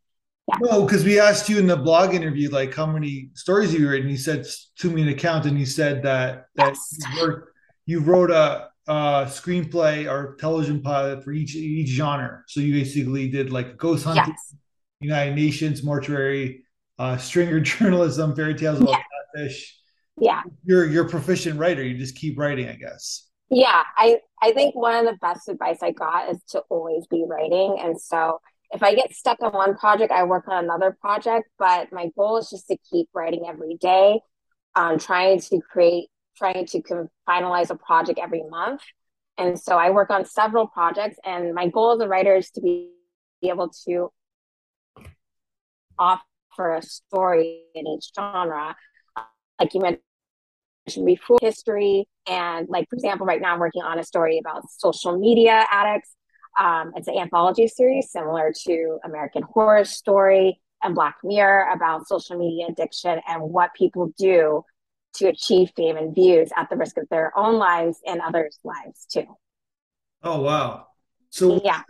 yeah. 0.49 0.57
No, 0.59 0.83
because 0.83 1.05
we 1.05 1.19
asked 1.19 1.47
you 1.47 1.59
in 1.59 1.67
the 1.67 1.77
blog 1.77 2.13
interview, 2.13 2.49
like 2.49 2.73
how 2.73 2.85
many 2.85 3.29
stories 3.33 3.73
you 3.73 3.89
written. 3.89 4.09
You 4.09 4.17
said 4.17 4.45
to 4.79 4.89
me 4.89 5.03
an 5.03 5.09
account, 5.09 5.45
and 5.45 5.57
you 5.57 5.65
said 5.65 6.03
that 6.03 6.47
that 6.55 6.69
yes. 6.69 6.97
you, 7.15 7.27
wrote, 7.27 7.43
you 7.85 7.99
wrote 8.01 8.31
a, 8.31 8.69
a, 8.87 8.93
screenplay 9.27 10.11
or 10.11 10.35
television 10.35 10.81
pilot 10.81 11.23
for 11.23 11.31
each 11.31 11.55
each 11.55 11.89
genre. 11.89 12.41
So 12.47 12.59
you 12.59 12.73
basically 12.73 13.29
did 13.29 13.53
like 13.53 13.77
Ghost 13.77 14.03
Hunting, 14.03 14.25
yes. 14.27 14.55
United 14.99 15.35
Nations, 15.35 15.83
Mortuary, 15.83 16.65
uh, 16.99 17.17
stringer 17.17 17.59
journalism, 17.61 18.35
fairy 18.35 18.55
tales 18.55 18.79
about 18.79 18.91
yeah. 18.91 19.01
catfish. 19.35 19.79
Yeah, 20.17 20.41
you're 20.63 20.85
you're 20.85 21.05
a 21.05 21.09
proficient 21.09 21.59
writer. 21.59 21.83
You 21.83 21.97
just 21.97 22.15
keep 22.15 22.37
writing, 22.37 22.69
I 22.69 22.75
guess. 22.75 23.29
Yeah, 23.49 23.83
I 23.97 24.19
I 24.41 24.53
think 24.53 24.75
one 24.75 24.95
of 24.95 25.05
the 25.05 25.17
best 25.21 25.49
advice 25.49 25.79
I 25.81 25.91
got 25.91 26.29
is 26.29 26.41
to 26.49 26.59
always 26.69 27.07
be 27.07 27.25
writing, 27.27 27.77
and 27.81 27.99
so 27.99 28.39
if 28.71 28.81
I 28.81 28.95
get 28.95 29.13
stuck 29.13 29.41
on 29.41 29.53
one 29.53 29.75
project, 29.75 30.11
I 30.11 30.23
work 30.23 30.47
on 30.47 30.63
another 30.63 30.97
project. 30.99 31.49
But 31.59 31.91
my 31.91 32.09
goal 32.17 32.37
is 32.37 32.49
just 32.49 32.67
to 32.67 32.77
keep 32.91 33.07
writing 33.13 33.45
every 33.47 33.75
day, 33.75 34.19
um, 34.75 34.97
trying 34.97 35.39
to 35.39 35.61
create, 35.61 36.09
trying 36.37 36.65
to 36.67 36.81
finalize 37.27 37.69
a 37.69 37.75
project 37.75 38.19
every 38.21 38.43
month. 38.49 38.81
And 39.37 39.59
so 39.59 39.77
I 39.77 39.89
work 39.91 40.09
on 40.09 40.25
several 40.25 40.67
projects, 40.67 41.17
and 41.25 41.53
my 41.53 41.67
goal 41.69 41.93
as 41.93 42.01
a 42.01 42.07
writer 42.07 42.35
is 42.35 42.51
to 42.51 42.61
be 42.61 42.89
able 43.43 43.69
to 43.87 44.11
offer 45.97 46.23
a 46.57 46.81
story 46.81 47.63
in 47.75 47.87
each 47.87 48.11
genre. 48.15 48.75
Like 49.59 49.73
you 49.73 49.81
mentioned 49.81 51.05
before, 51.05 51.37
history, 51.41 52.07
and 52.27 52.67
like, 52.69 52.89
for 52.89 52.95
example, 52.95 53.25
right 53.25 53.41
now 53.41 53.53
I'm 53.53 53.59
working 53.59 53.83
on 53.83 53.99
a 53.99 54.03
story 54.03 54.39
about 54.39 54.69
social 54.69 55.17
media 55.17 55.65
addicts. 55.71 56.15
Um, 56.59 56.91
it's 56.95 57.07
an 57.07 57.17
anthology 57.17 57.67
series 57.67 58.11
similar 58.11 58.53
to 58.65 58.99
American 59.03 59.43
Horror 59.43 59.85
Story 59.85 60.59
and 60.83 60.93
Black 60.93 61.15
Mirror 61.23 61.69
about 61.73 62.07
social 62.07 62.37
media 62.37 62.67
addiction 62.69 63.19
and 63.27 63.41
what 63.41 63.73
people 63.73 64.13
do 64.17 64.63
to 65.15 65.27
achieve 65.27 65.71
fame 65.75 65.97
and 65.97 66.13
views 66.13 66.49
at 66.57 66.69
the 66.69 66.75
risk 66.75 66.97
of 66.97 67.07
their 67.09 67.31
own 67.37 67.55
lives 67.55 67.99
and 68.05 68.21
others' 68.21 68.59
lives 68.63 69.05
too. 69.11 69.25
Oh 70.23 70.41
wow. 70.41 70.87
So 71.29 71.59
yeah. 71.63 71.81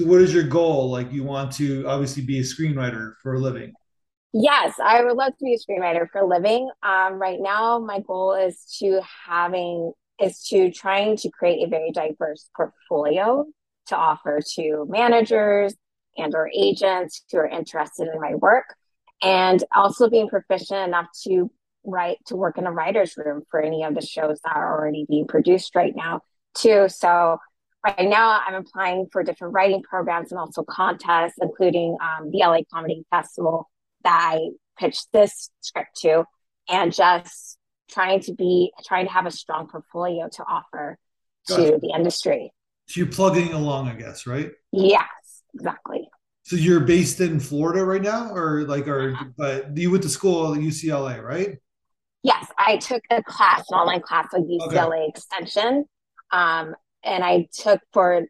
what 0.00 0.20
is 0.20 0.34
your 0.34 0.44
goal? 0.44 0.90
Like 0.90 1.12
you 1.12 1.24
want 1.24 1.52
to 1.52 1.86
obviously 1.86 2.22
be 2.22 2.38
a 2.38 2.42
screenwriter 2.42 3.14
for 3.22 3.34
a 3.34 3.38
living. 3.38 3.72
Yes, 4.32 4.74
I 4.82 5.02
would 5.02 5.16
love 5.16 5.36
to 5.38 5.44
be 5.44 5.54
a 5.54 5.58
screenwriter 5.58 6.08
for 6.10 6.20
a 6.20 6.26
living. 6.26 6.70
Um, 6.82 7.14
right 7.14 7.40
now, 7.40 7.80
my 7.80 8.00
goal 8.00 8.34
is 8.34 8.64
to 8.78 9.00
having 9.26 9.92
is 10.20 10.46
to 10.48 10.70
trying 10.70 11.16
to 11.16 11.30
create 11.30 11.64
a 11.64 11.68
very 11.68 11.90
diverse 11.90 12.48
portfolio 12.54 13.46
to 13.86 13.96
offer 13.96 14.40
to 14.54 14.86
managers 14.88 15.74
and 16.16 16.34
or 16.34 16.50
agents 16.54 17.22
who 17.30 17.38
are 17.38 17.48
interested 17.48 18.08
in 18.12 18.20
my 18.20 18.34
work 18.34 18.74
and 19.22 19.64
also 19.74 20.08
being 20.08 20.28
proficient 20.28 20.88
enough 20.88 21.06
to 21.24 21.50
write 21.84 22.18
to 22.26 22.36
work 22.36 22.58
in 22.58 22.66
a 22.66 22.72
writer's 22.72 23.16
room 23.16 23.42
for 23.50 23.60
any 23.60 23.82
of 23.82 23.94
the 23.94 24.02
shows 24.02 24.38
that 24.44 24.54
are 24.54 24.78
already 24.78 25.06
being 25.08 25.26
produced 25.26 25.74
right 25.74 25.96
now 25.96 26.20
too 26.54 26.86
so 26.90 27.38
right 27.84 28.08
now 28.08 28.38
i'm 28.46 28.54
applying 28.54 29.06
for 29.10 29.22
different 29.22 29.54
writing 29.54 29.82
programs 29.82 30.30
and 30.30 30.38
also 30.38 30.62
contests 30.62 31.38
including 31.40 31.96
um, 32.02 32.30
the 32.30 32.38
la 32.40 32.58
comedy 32.72 33.02
festival 33.10 33.70
that 34.04 34.32
i 34.34 34.38
pitched 34.78 35.08
this 35.12 35.50
script 35.60 35.96
to 36.00 36.24
and 36.68 36.94
just 36.94 37.58
trying 37.90 38.20
to 38.20 38.34
be 38.34 38.72
trying 38.84 39.06
to 39.06 39.12
have 39.12 39.26
a 39.26 39.30
strong 39.30 39.66
portfolio 39.66 40.28
to 40.28 40.42
offer 40.44 40.98
gotcha. 41.48 41.72
to 41.72 41.78
the 41.78 41.92
industry 41.94 42.52
so 42.86 43.00
you're 43.00 43.10
plugging 43.10 43.52
along 43.52 43.88
i 43.88 43.94
guess 43.94 44.26
right 44.26 44.50
yes 44.72 45.04
exactly 45.54 46.08
so 46.50 46.56
you're 46.56 46.80
based 46.80 47.20
in 47.20 47.38
Florida 47.38 47.84
right 47.84 48.02
now, 48.02 48.34
or 48.34 48.64
like, 48.64 48.88
or 48.88 49.16
but 49.36 49.76
you 49.76 49.90
went 49.90 50.02
to 50.02 50.08
school 50.08 50.52
at 50.52 50.60
UCLA, 50.60 51.22
right? 51.22 51.58
Yes, 52.24 52.44
I 52.58 52.76
took 52.78 53.02
a 53.08 53.22
class, 53.22 53.64
an 53.70 53.78
online 53.78 54.00
class 54.00 54.26
at 54.34 54.40
UCLA 54.40 54.96
okay. 54.96 55.06
Extension, 55.08 55.84
um, 56.32 56.74
and 57.04 57.22
I 57.22 57.46
took 57.52 57.80
for 57.92 58.22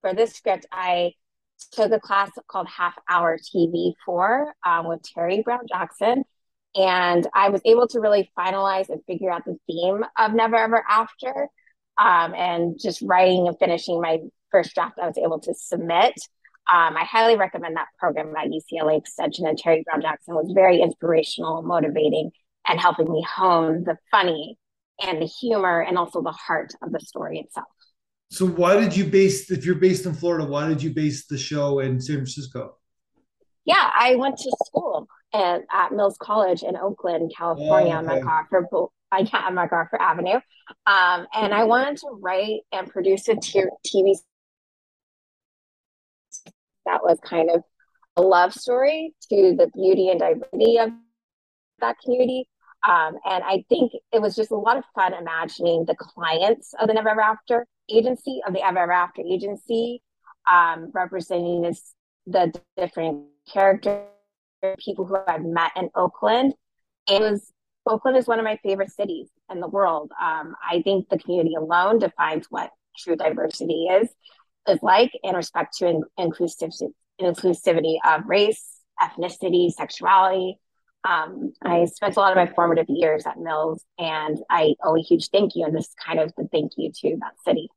for 0.00 0.12
this 0.12 0.32
script. 0.32 0.66
I 0.72 1.12
took 1.66 1.92
a 1.92 2.00
class 2.00 2.30
called 2.48 2.68
Half 2.68 2.94
Hour 3.08 3.38
TV 3.38 3.92
Four 4.04 4.52
um, 4.66 4.88
with 4.88 5.02
Terry 5.02 5.42
Brown 5.42 5.66
Jackson, 5.68 6.24
and 6.74 7.26
I 7.34 7.50
was 7.50 7.60
able 7.64 7.86
to 7.88 8.00
really 8.00 8.30
finalize 8.38 8.88
and 8.88 9.00
figure 9.06 9.30
out 9.30 9.44
the 9.44 9.58
theme 9.66 10.04
of 10.18 10.32
Never 10.34 10.56
Ever 10.56 10.84
After, 10.88 11.48
um, 11.98 12.34
and 12.34 12.78
just 12.80 13.02
writing 13.02 13.48
and 13.48 13.58
finishing 13.58 14.00
my 14.00 14.18
first 14.50 14.74
draft. 14.74 14.98
I 15.00 15.06
was 15.06 15.18
able 15.18 15.40
to 15.40 15.54
submit. 15.54 16.14
Um, 16.72 16.96
I 16.96 17.04
highly 17.04 17.36
recommend 17.36 17.76
that 17.76 17.88
program 17.98 18.34
at 18.36 18.48
UCLA 18.48 18.98
Extension, 18.98 19.46
and 19.46 19.58
Terry 19.58 19.82
Brown 19.84 20.02
Jackson 20.02 20.34
was 20.34 20.52
very 20.54 20.80
inspirational, 20.80 21.62
motivating, 21.62 22.30
and 22.68 22.80
helping 22.80 23.10
me 23.10 23.24
hone 23.28 23.84
the 23.84 23.98
funny 24.10 24.58
and 25.00 25.20
the 25.20 25.26
humor 25.26 25.80
and 25.82 25.98
also 25.98 26.22
the 26.22 26.32
heart 26.32 26.72
of 26.82 26.92
the 26.92 27.00
story 27.00 27.40
itself. 27.40 27.66
So, 28.32 28.46
why 28.46 28.80
did 28.80 28.96
you 28.96 29.04
base, 29.04 29.50
if 29.50 29.66
you're 29.66 29.74
based 29.74 30.06
in 30.06 30.14
Florida, 30.14 30.46
why 30.46 30.66
did 30.66 30.82
you 30.82 30.88
base 30.88 31.26
the 31.26 31.36
show 31.36 31.80
in 31.80 32.00
San 32.00 32.16
Francisco? 32.16 32.76
Yeah, 33.66 33.90
I 33.94 34.14
went 34.14 34.38
to 34.38 34.56
school 34.64 35.06
at, 35.34 35.60
at 35.70 35.92
Mills 35.92 36.16
College 36.18 36.62
in 36.62 36.74
Oakland, 36.74 37.30
California, 37.36 37.92
oh, 37.94 37.98
okay. 37.98 38.20
on 38.20 38.24
MacArthur, 38.24 38.66
I 39.12 39.28
at 39.30 39.52
MacArthur 39.52 40.00
Avenue. 40.00 40.40
Um, 40.86 41.26
and 41.34 41.52
I 41.52 41.64
wanted 41.64 41.98
to 41.98 42.06
write 42.22 42.60
and 42.72 42.88
produce 42.88 43.28
a 43.28 43.34
t- 43.34 43.64
TV 43.86 44.14
that 46.86 47.02
was 47.02 47.18
kind 47.22 47.50
of 47.50 47.62
a 48.16 48.22
love 48.22 48.54
story 48.54 49.14
to 49.28 49.54
the 49.58 49.70
beauty 49.74 50.08
and 50.08 50.18
diversity 50.18 50.78
of 50.78 50.88
that 51.80 51.96
community. 52.02 52.48
Um, 52.88 53.18
and 53.26 53.44
I 53.44 53.66
think 53.68 53.92
it 54.10 54.22
was 54.22 54.34
just 54.34 54.52
a 54.52 54.56
lot 54.56 54.78
of 54.78 54.84
fun 54.94 55.12
imagining 55.12 55.84
the 55.84 55.94
clients 55.94 56.72
of 56.80 56.88
the 56.88 56.94
Never 56.94 57.10
Ever 57.10 57.20
After 57.20 57.66
agency, 57.90 58.40
of 58.46 58.54
the 58.54 58.64
Ever 58.64 58.90
After 58.92 59.22
agency, 59.22 60.02
um, 60.50 60.90
representing 60.94 61.62
this, 61.62 61.94
the 62.26 62.52
different 62.76 63.26
characters, 63.52 64.06
people 64.78 65.04
who 65.04 65.16
I've 65.26 65.44
met 65.44 65.72
in 65.76 65.90
Oakland. 65.94 66.54
It 67.08 67.20
was 67.20 67.52
Oakland 67.86 68.16
is 68.16 68.26
one 68.26 68.38
of 68.38 68.44
my 68.44 68.58
favorite 68.62 68.92
cities 68.92 69.28
in 69.50 69.60
the 69.60 69.68
world. 69.68 70.12
Um, 70.20 70.54
I 70.68 70.82
think 70.82 71.08
the 71.08 71.18
community 71.18 71.54
alone 71.56 71.98
defines 71.98 72.46
what 72.48 72.70
true 72.96 73.16
diversity 73.16 73.86
is 73.90 74.08
is 74.68 74.78
like 74.82 75.10
in 75.24 75.34
respect 75.34 75.76
to 75.78 75.88
in, 75.88 76.02
inclusivity, 76.18 76.92
inclusivity 77.20 77.96
of 78.06 78.26
race, 78.26 78.78
ethnicity, 79.00 79.70
sexuality. 79.70 80.58
Um, 81.08 81.52
I 81.62 81.84
spent 81.86 82.16
a 82.16 82.20
lot 82.20 82.32
of 82.32 82.36
my 82.36 82.52
formative 82.54 82.86
years 82.88 83.26
at 83.26 83.38
Mills, 83.38 83.84
and 83.98 84.38
I 84.50 84.74
owe 84.84 84.96
a 84.96 85.02
huge 85.02 85.30
thank 85.30 85.56
you, 85.56 85.64
and 85.64 85.74
this 85.74 85.88
is 85.88 85.94
kind 86.04 86.20
of 86.20 86.32
the 86.36 86.48
thank 86.52 86.72
you 86.76 86.92
to 87.00 87.16
that 87.20 87.34
city. 87.44 87.68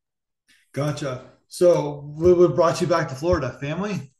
Gotcha. 0.72 1.24
So, 1.48 2.12
what 2.16 2.54
brought 2.54 2.80
you 2.80 2.86
back 2.86 3.08
to 3.08 3.14
Florida? 3.14 3.56
Family? 3.60 4.12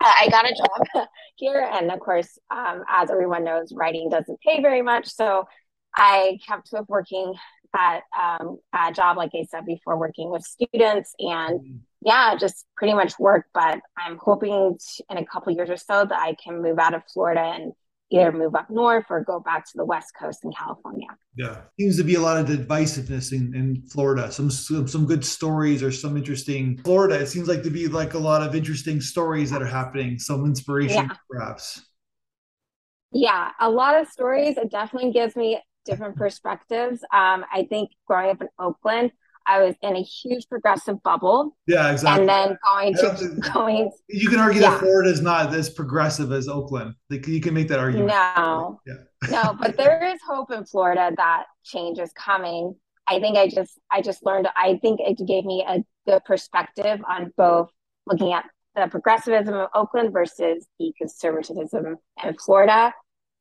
I 0.00 0.28
got 0.30 0.44
a 0.44 0.54
job 0.54 1.08
here, 1.36 1.68
and 1.72 1.90
of 1.90 2.00
course, 2.00 2.38
um, 2.50 2.84
as 2.88 3.10
everyone 3.10 3.44
knows, 3.44 3.72
writing 3.72 4.10
doesn't 4.10 4.40
pay 4.40 4.60
very 4.60 4.82
much. 4.82 5.08
So, 5.08 5.46
I 5.96 6.38
kept 6.46 6.68
with 6.72 6.86
working 6.88 7.34
at 7.74 8.02
um, 8.18 8.58
a 8.72 8.92
job, 8.92 9.16
like 9.16 9.30
I 9.34 9.44
said 9.44 9.66
before, 9.66 9.98
working 9.98 10.30
with 10.30 10.42
students 10.42 11.14
and 11.18 11.60
mm-hmm. 11.60 11.76
yeah, 12.02 12.36
just 12.38 12.66
pretty 12.76 12.94
much 12.94 13.18
work. 13.18 13.46
But 13.52 13.80
I'm 13.96 14.18
hoping 14.18 14.78
to, 14.78 15.04
in 15.10 15.18
a 15.18 15.26
couple 15.26 15.52
years 15.52 15.70
or 15.70 15.76
so 15.76 16.04
that 16.04 16.18
I 16.18 16.34
can 16.42 16.62
move 16.62 16.78
out 16.78 16.94
of 16.94 17.02
Florida 17.12 17.40
and 17.40 17.72
either 18.10 18.32
move 18.32 18.54
up 18.54 18.70
north 18.70 19.06
or 19.10 19.22
go 19.22 19.40
back 19.40 19.64
to 19.66 19.72
the 19.74 19.84
West 19.84 20.12
Coast 20.18 20.44
in 20.44 20.52
California. 20.52 21.08
Yeah, 21.36 21.62
seems 21.78 21.96
to 21.96 22.04
be 22.04 22.14
a 22.14 22.20
lot 22.20 22.38
of 22.38 22.46
divisiveness 22.46 23.32
in, 23.32 23.54
in 23.54 23.82
Florida. 23.88 24.30
Some, 24.30 24.50
some 24.50 24.86
some 24.86 25.06
good 25.06 25.24
stories 25.24 25.82
or 25.82 25.90
some 25.90 26.16
interesting 26.16 26.78
Florida. 26.78 27.18
It 27.20 27.26
seems 27.26 27.48
like 27.48 27.62
to 27.64 27.70
be 27.70 27.88
like 27.88 28.14
a 28.14 28.18
lot 28.18 28.42
of 28.42 28.54
interesting 28.54 29.00
stories 29.00 29.50
that 29.50 29.62
are 29.62 29.66
happening. 29.66 30.18
Some 30.18 30.44
inspiration, 30.44 31.06
yeah. 31.08 31.16
perhaps. 31.28 31.84
Yeah, 33.12 33.50
a 33.60 33.70
lot 33.70 34.00
of 34.00 34.08
stories. 34.08 34.56
It 34.56 34.70
definitely 34.70 35.12
gives 35.12 35.36
me 35.36 35.60
different 35.84 36.16
perspectives. 36.16 37.02
Um, 37.12 37.44
I 37.52 37.66
think 37.68 37.90
growing 38.06 38.30
up 38.30 38.40
in 38.40 38.48
Oakland, 38.58 39.12
I 39.46 39.60
was 39.60 39.74
in 39.82 39.96
a 39.96 40.02
huge 40.02 40.48
progressive 40.48 41.02
bubble. 41.02 41.56
Yeah, 41.66 41.90
exactly. 41.90 42.22
And 42.22 42.28
then 42.28 42.58
going 42.64 42.94
to 42.94 43.50
going. 43.54 43.90
You 44.08 44.28
can 44.28 44.38
argue 44.38 44.60
yeah. 44.60 44.70
that 44.70 44.80
Florida 44.80 45.10
is 45.10 45.20
not 45.20 45.54
as 45.54 45.70
progressive 45.70 46.32
as 46.32 46.48
Oakland. 46.48 46.94
Like 47.10 47.26
you 47.26 47.40
can 47.40 47.54
make 47.54 47.68
that 47.68 47.78
argument. 47.78 48.08
No, 48.08 48.80
yeah. 48.86 48.94
no, 49.30 49.56
but 49.58 49.76
there 49.76 50.04
is 50.04 50.20
hope 50.26 50.50
in 50.50 50.64
Florida 50.64 51.12
that 51.16 51.44
change 51.64 51.98
is 51.98 52.12
coming. 52.12 52.74
I 53.08 53.20
think 53.20 53.36
I 53.36 53.48
just 53.48 53.78
I 53.90 54.02
just 54.02 54.24
learned. 54.24 54.48
I 54.56 54.78
think 54.82 55.00
it 55.00 55.24
gave 55.26 55.44
me 55.44 55.64
a 55.66 55.84
good 56.06 56.24
perspective 56.24 57.00
on 57.08 57.32
both 57.36 57.70
looking 58.06 58.32
at 58.32 58.44
the 58.74 58.88
progressivism 58.88 59.54
of 59.54 59.68
Oakland 59.74 60.12
versus 60.12 60.66
the 60.78 60.92
conservatism 60.98 61.96
in 62.24 62.36
Florida, 62.44 62.92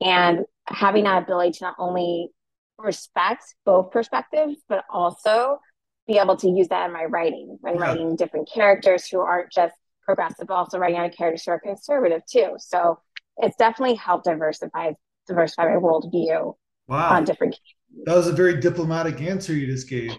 and 0.02 0.46
having 0.68 1.04
that 1.06 1.24
ability 1.24 1.52
to 1.54 1.66
not 1.66 1.76
only 1.80 2.30
respect 2.78 3.44
both 3.66 3.92
perspectives, 3.92 4.58
but 4.68 4.84
also 4.90 5.60
be 6.08 6.18
able 6.18 6.36
to 6.38 6.50
use 6.50 6.68
that 6.70 6.86
in 6.86 6.94
my 6.94 7.06
writing 7.06 7.58
when 7.62 7.76
yeah. 7.76 7.82
writing 7.82 8.16
different 8.16 8.50
characters 8.52 9.08
who 9.08 9.20
aren't 9.20 9.52
just 9.52 9.74
progressive, 10.04 10.48
but 10.48 10.54
also 10.54 10.78
writing 10.78 11.00
on 11.00 11.10
characters 11.10 11.44
who 11.46 11.52
are 11.52 11.60
conservative 11.60 12.22
too. 12.30 12.56
So 12.58 13.00
it's 13.38 13.56
definitely 13.58 13.96
helped 13.96 14.26
diversify 14.26 14.94
diversify 15.28 15.66
my 15.66 15.82
worldview 15.82 16.54
wow. 16.88 17.10
on 17.10 17.24
different. 17.24 17.58
That 18.04 18.16
was 18.16 18.28
a 18.28 18.34
very 18.34 18.60
diplomatic 18.60 19.22
answer 19.22 19.54
you 19.54 19.68
just 19.68 19.90
gave. 19.90 20.16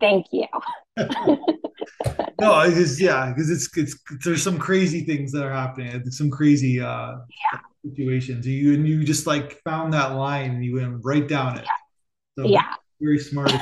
Thank 0.00 0.26
you. 0.32 0.46
no, 0.98 2.60
it's 2.60 3.00
yeah, 3.00 3.32
because 3.32 3.50
it's, 3.50 3.76
it's 3.76 3.96
there's 4.24 4.42
some 4.42 4.58
crazy 4.58 5.04
things 5.04 5.32
that 5.32 5.44
are 5.44 5.52
happening. 5.52 6.10
Some 6.10 6.30
crazy 6.30 6.80
uh, 6.80 7.12
yeah 7.52 7.60
situations. 7.84 8.46
You 8.46 8.74
and 8.74 8.86
you 8.86 9.04
just 9.04 9.26
like 9.26 9.60
found 9.62 9.92
that 9.92 10.14
line 10.14 10.50
and 10.52 10.64
you 10.64 10.74
went 10.74 11.00
right 11.02 11.26
down 11.26 11.58
it. 11.58 11.64
Yeah. 11.64 12.42
So 12.42 12.48
yeah. 12.48 12.74
Very 13.00 13.18
smart. 13.18 13.52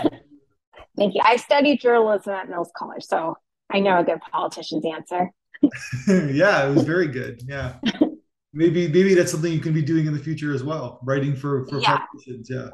Thank 0.99 1.15
you. 1.15 1.21
I 1.25 1.37
studied 1.37 1.81
journalism 1.81 2.35
at 2.35 2.49
Mills 2.49 2.71
College, 2.77 3.05
so 3.05 3.37
I 3.71 3.81
know 3.81 4.01
a 4.01 4.05
good 4.05 4.21
politician's 4.21 4.85
answer. 4.85 5.31
yeah, 6.09 6.69
it 6.69 6.75
was 6.75 6.85
very 6.85 7.09
good. 7.09 7.43
Yeah. 7.47 7.75
maybe 8.53 8.89
maybe 8.89 9.15
that's 9.15 9.31
something 9.31 9.53
you 9.53 9.61
can 9.61 9.73
be 9.73 9.83
doing 9.83 10.07
in 10.07 10.13
the 10.13 10.19
future 10.19 10.55
as 10.55 10.65
well, 10.65 11.01
writing 11.05 11.37
for 11.37 11.67
for 11.67 11.81
yeah. 11.81 11.99
politicians, 11.99 12.49
yeah. 12.51 12.71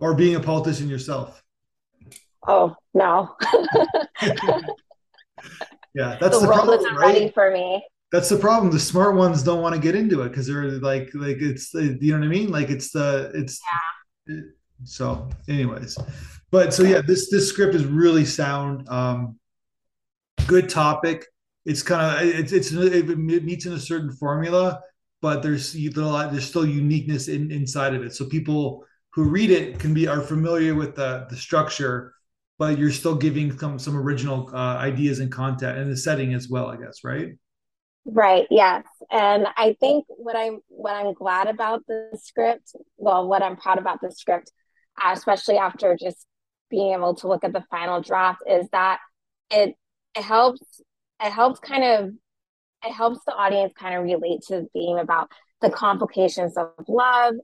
Or 0.00 0.14
being 0.14 0.34
a 0.34 0.40
politician 0.40 0.88
yourself. 0.88 1.42
Oh, 2.48 2.74
no. 2.92 3.36
Yeah, 5.94 6.16
that's 6.20 6.38
the, 6.38 6.46
the 6.46 6.48
world 6.48 6.60
problem, 6.60 6.80
isn't 6.80 6.94
right? 6.94 7.14
ready 7.14 7.30
for 7.30 7.50
me. 7.50 7.84
That's 8.10 8.28
the 8.28 8.36
problem. 8.36 8.72
The 8.72 8.80
smart 8.80 9.16
ones 9.16 9.42
don't 9.42 9.62
want 9.62 9.74
to 9.74 9.80
get 9.80 9.94
into 9.94 10.22
it 10.22 10.30
because 10.30 10.46
they're 10.46 10.70
like, 10.72 11.10
like 11.14 11.38
it's, 11.40 11.72
you 11.74 12.12
know 12.12 12.18
what 12.18 12.24
I 12.24 12.28
mean? 12.28 12.50
Like 12.50 12.70
it's 12.70 12.90
the, 12.92 13.30
it's. 13.34 13.60
Yeah. 14.28 14.40
So, 14.84 15.28
anyways, 15.48 15.96
but 16.52 16.74
so 16.74 16.82
yeah, 16.82 17.00
this 17.00 17.30
this 17.30 17.48
script 17.48 17.74
is 17.74 17.86
really 17.86 18.26
sound. 18.26 18.86
Um, 18.90 19.38
good 20.46 20.68
topic. 20.68 21.24
It's 21.64 21.82
kind 21.82 22.28
of 22.28 22.28
it's 22.28 22.52
it's 22.52 22.70
it 22.72 23.18
meets 23.18 23.64
in 23.64 23.72
a 23.72 23.80
certain 23.80 24.12
formula, 24.12 24.80
but 25.22 25.42
there's 25.42 25.72
there's 25.72 26.46
still 26.46 26.66
uniqueness 26.66 27.28
in 27.28 27.50
inside 27.50 27.94
of 27.94 28.02
it. 28.02 28.14
So 28.14 28.26
people 28.26 28.84
who 29.14 29.24
read 29.24 29.50
it 29.50 29.78
can 29.78 29.94
be 29.94 30.06
are 30.06 30.20
familiar 30.20 30.74
with 30.74 30.94
the 30.94 31.26
the 31.30 31.36
structure, 31.36 32.12
but 32.58 32.78
you're 32.78 32.92
still 32.92 33.14
giving 33.14 33.58
some 33.58 33.78
some 33.78 33.96
original 33.96 34.50
uh, 34.52 34.76
ideas 34.76 35.20
and 35.20 35.32
content 35.32 35.78
and 35.78 35.90
the 35.90 35.96
setting 35.96 36.34
as 36.34 36.50
well. 36.50 36.66
I 36.66 36.76
guess 36.76 37.02
right. 37.02 37.30
Right. 38.04 38.46
Yes. 38.50 38.84
And 39.10 39.46
I 39.56 39.74
think 39.80 40.04
what 40.08 40.36
I'm 40.36 40.60
what 40.68 40.96
I'm 40.96 41.14
glad 41.14 41.46
about 41.46 41.86
the 41.86 42.10
script, 42.20 42.74
well, 42.98 43.26
what 43.26 43.42
I'm 43.42 43.56
proud 43.56 43.78
about 43.78 44.00
the 44.02 44.10
script, 44.10 44.52
especially 45.02 45.56
after 45.56 45.96
just 45.96 46.26
being 46.72 46.92
able 46.94 47.14
to 47.14 47.28
look 47.28 47.44
at 47.44 47.52
the 47.52 47.64
final 47.70 48.00
draft, 48.00 48.40
is 48.48 48.66
that 48.72 48.98
it 49.50 49.76
it 50.16 50.24
helps 50.24 50.80
it 51.22 51.30
helps 51.30 51.60
kind 51.60 51.84
of 51.84 52.10
it 52.84 52.92
helps 52.92 53.20
the 53.24 53.32
audience 53.32 53.72
kind 53.78 53.94
of 53.94 54.02
relate 54.02 54.40
to 54.48 54.54
the 54.54 54.68
theme 54.72 54.96
about 54.96 55.30
the 55.60 55.70
complications 55.70 56.56
of 56.56 56.70
love 56.88 57.34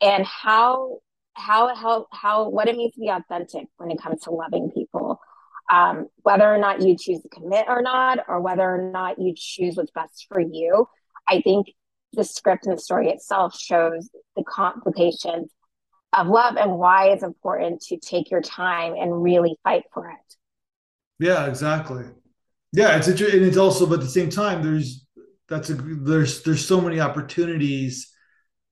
and 0.00 0.24
how 0.24 0.98
how 1.34 1.68
it 1.68 1.76
help 1.76 2.06
how 2.12 2.48
what 2.48 2.68
it 2.68 2.76
means 2.76 2.94
to 2.94 3.00
be 3.00 3.08
authentic 3.08 3.66
when 3.76 3.90
it 3.90 4.00
comes 4.00 4.22
to 4.22 4.30
loving 4.30 4.70
people. 4.70 5.20
Um, 5.68 6.06
whether 6.22 6.44
or 6.44 6.58
not 6.58 6.80
you 6.80 6.96
choose 6.96 7.22
to 7.22 7.28
commit 7.28 7.66
or 7.66 7.82
not 7.82 8.20
or 8.28 8.40
whether 8.40 8.62
or 8.62 8.88
not 8.92 9.18
you 9.18 9.34
choose 9.36 9.76
what's 9.76 9.90
best 9.90 10.26
for 10.28 10.40
you 10.40 10.86
i 11.26 11.40
think 11.40 11.66
the 12.12 12.22
script 12.22 12.66
and 12.66 12.78
the 12.78 12.80
story 12.80 13.10
itself 13.10 13.58
shows 13.58 14.08
the 14.36 14.44
complications 14.44 15.50
of 16.12 16.28
love 16.28 16.56
and 16.56 16.72
why 16.72 17.08
it's 17.08 17.22
important 17.22 17.80
to 17.82 17.98
take 17.98 18.30
your 18.30 18.40
time 18.40 18.94
and 18.94 19.22
really 19.22 19.58
fight 19.62 19.84
for 19.92 20.08
it 20.10 20.34
yeah 21.18 21.46
exactly 21.46 22.04
yeah 22.72 22.96
it's 22.96 23.08
and 23.08 23.20
it's 23.20 23.56
also 23.56 23.86
but 23.86 23.94
at 23.94 24.00
the 24.00 24.08
same 24.08 24.30
time 24.30 24.62
there's 24.62 25.06
that's 25.48 25.70
a 25.70 25.74
there's 25.74 26.42
there's 26.42 26.66
so 26.66 26.80
many 26.80 27.00
opportunities 27.00 28.12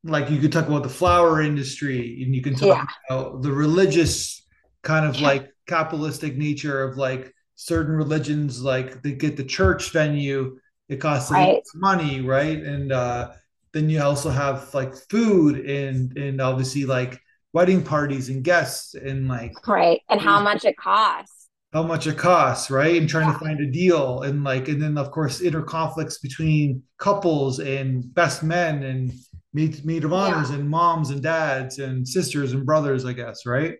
like 0.04 0.30
you 0.30 0.38
could 0.38 0.52
talk 0.52 0.66
about 0.66 0.82
the 0.82 0.88
flower 0.88 1.40
industry 1.40 2.22
and 2.22 2.34
you 2.34 2.42
can 2.42 2.54
talk 2.54 2.68
yeah. 2.68 2.86
about 3.08 3.42
the 3.42 3.50
religious 3.50 4.46
kind 4.82 5.06
of 5.06 5.16
yeah. 5.16 5.26
like 5.26 5.50
capitalistic 5.66 6.36
nature 6.36 6.82
of 6.82 6.96
like 6.96 7.32
certain 7.56 7.94
religions 7.94 8.62
like 8.62 9.02
they 9.02 9.12
get 9.12 9.36
the 9.36 9.44
church 9.44 9.92
venue 9.92 10.58
it 10.88 10.96
costs 10.96 11.30
right. 11.30 11.62
money 11.74 12.20
right 12.20 12.58
and 12.58 12.92
uh 12.92 13.30
then 13.72 13.88
you 13.88 14.00
also 14.02 14.28
have 14.28 14.72
like 14.74 14.94
food 15.08 15.58
and 15.64 16.16
and 16.18 16.40
obviously 16.40 16.84
like 16.84 17.20
wedding 17.54 17.82
parties 17.82 18.28
and 18.28 18.44
guests 18.44 18.94
and 18.94 19.28
like 19.28 19.52
right 19.66 20.00
and 20.10 20.20
how 20.20 20.40
much 20.40 20.64
it 20.64 20.76
costs 20.76 21.48
how 21.72 21.82
much 21.82 22.06
it 22.06 22.18
costs 22.18 22.70
right 22.70 22.96
and 22.96 23.08
trying 23.08 23.26
yeah. 23.26 23.32
to 23.32 23.38
find 23.38 23.60
a 23.60 23.70
deal 23.70 24.22
and 24.22 24.44
like 24.44 24.68
and 24.68 24.82
then 24.82 24.98
of 24.98 25.10
course 25.10 25.40
inner 25.40 25.62
conflicts 25.62 26.18
between 26.18 26.82
couples 26.98 27.60
and 27.60 28.12
best 28.14 28.42
men 28.42 28.82
and 28.82 29.12
meet 29.54 29.84
meet 29.84 30.04
of 30.04 30.12
honors 30.12 30.50
yeah. 30.50 30.56
and 30.56 30.68
moms 30.68 31.10
and 31.10 31.22
dads 31.22 31.78
and 31.78 32.06
sisters 32.06 32.52
and 32.52 32.66
brothers 32.66 33.06
i 33.06 33.12
guess 33.12 33.46
right 33.46 33.78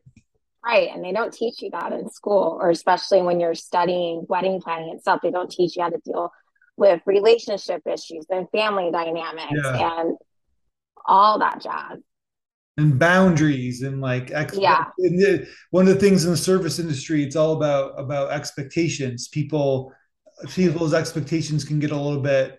Right. 0.64 0.88
And 0.95 1.04
they 1.04 1.12
don't 1.12 1.33
teach 1.33 1.61
you 1.61 1.71
that 1.73 1.93
in 1.93 2.11
school, 2.11 2.59
or 2.59 2.71
especially 2.71 3.21
when 3.21 3.38
you're 3.38 3.54
studying 3.54 4.25
wedding 4.28 4.61
planning 4.62 4.95
itself. 4.95 5.21
They 5.23 5.31
don't 5.31 5.50
teach 5.50 5.76
you 5.76 5.83
how 5.83 5.90
to 5.90 6.00
deal 6.04 6.33
with 6.76 7.02
relationship 7.07 7.83
issues 7.87 8.26
and 8.31 8.49
family 8.50 8.90
dynamics 8.90 9.52
yeah. 9.52 9.99
and 9.99 10.16
all 11.06 11.39
that 11.41 11.60
jazz. 11.60 11.99
And 12.76 12.99
boundaries 12.99 13.82
and 13.82 14.00
like 14.00 14.32
ex- 14.32 14.58
yeah. 14.58 14.87
And 14.99 15.47
one 15.71 15.87
of 15.87 15.95
the 15.95 16.00
things 16.00 16.25
in 16.25 16.32
the 16.32 16.37
service 16.37 16.80
industry, 16.80 17.23
it's 17.23 17.37
all 17.37 17.52
about 17.52 17.93
about 17.97 18.32
expectations. 18.32 19.28
People 19.28 19.93
people's 20.49 20.95
expectations 20.95 21.65
can 21.65 21.78
get 21.78 21.91
a 21.91 21.97
little 21.97 22.21
bit 22.21 22.58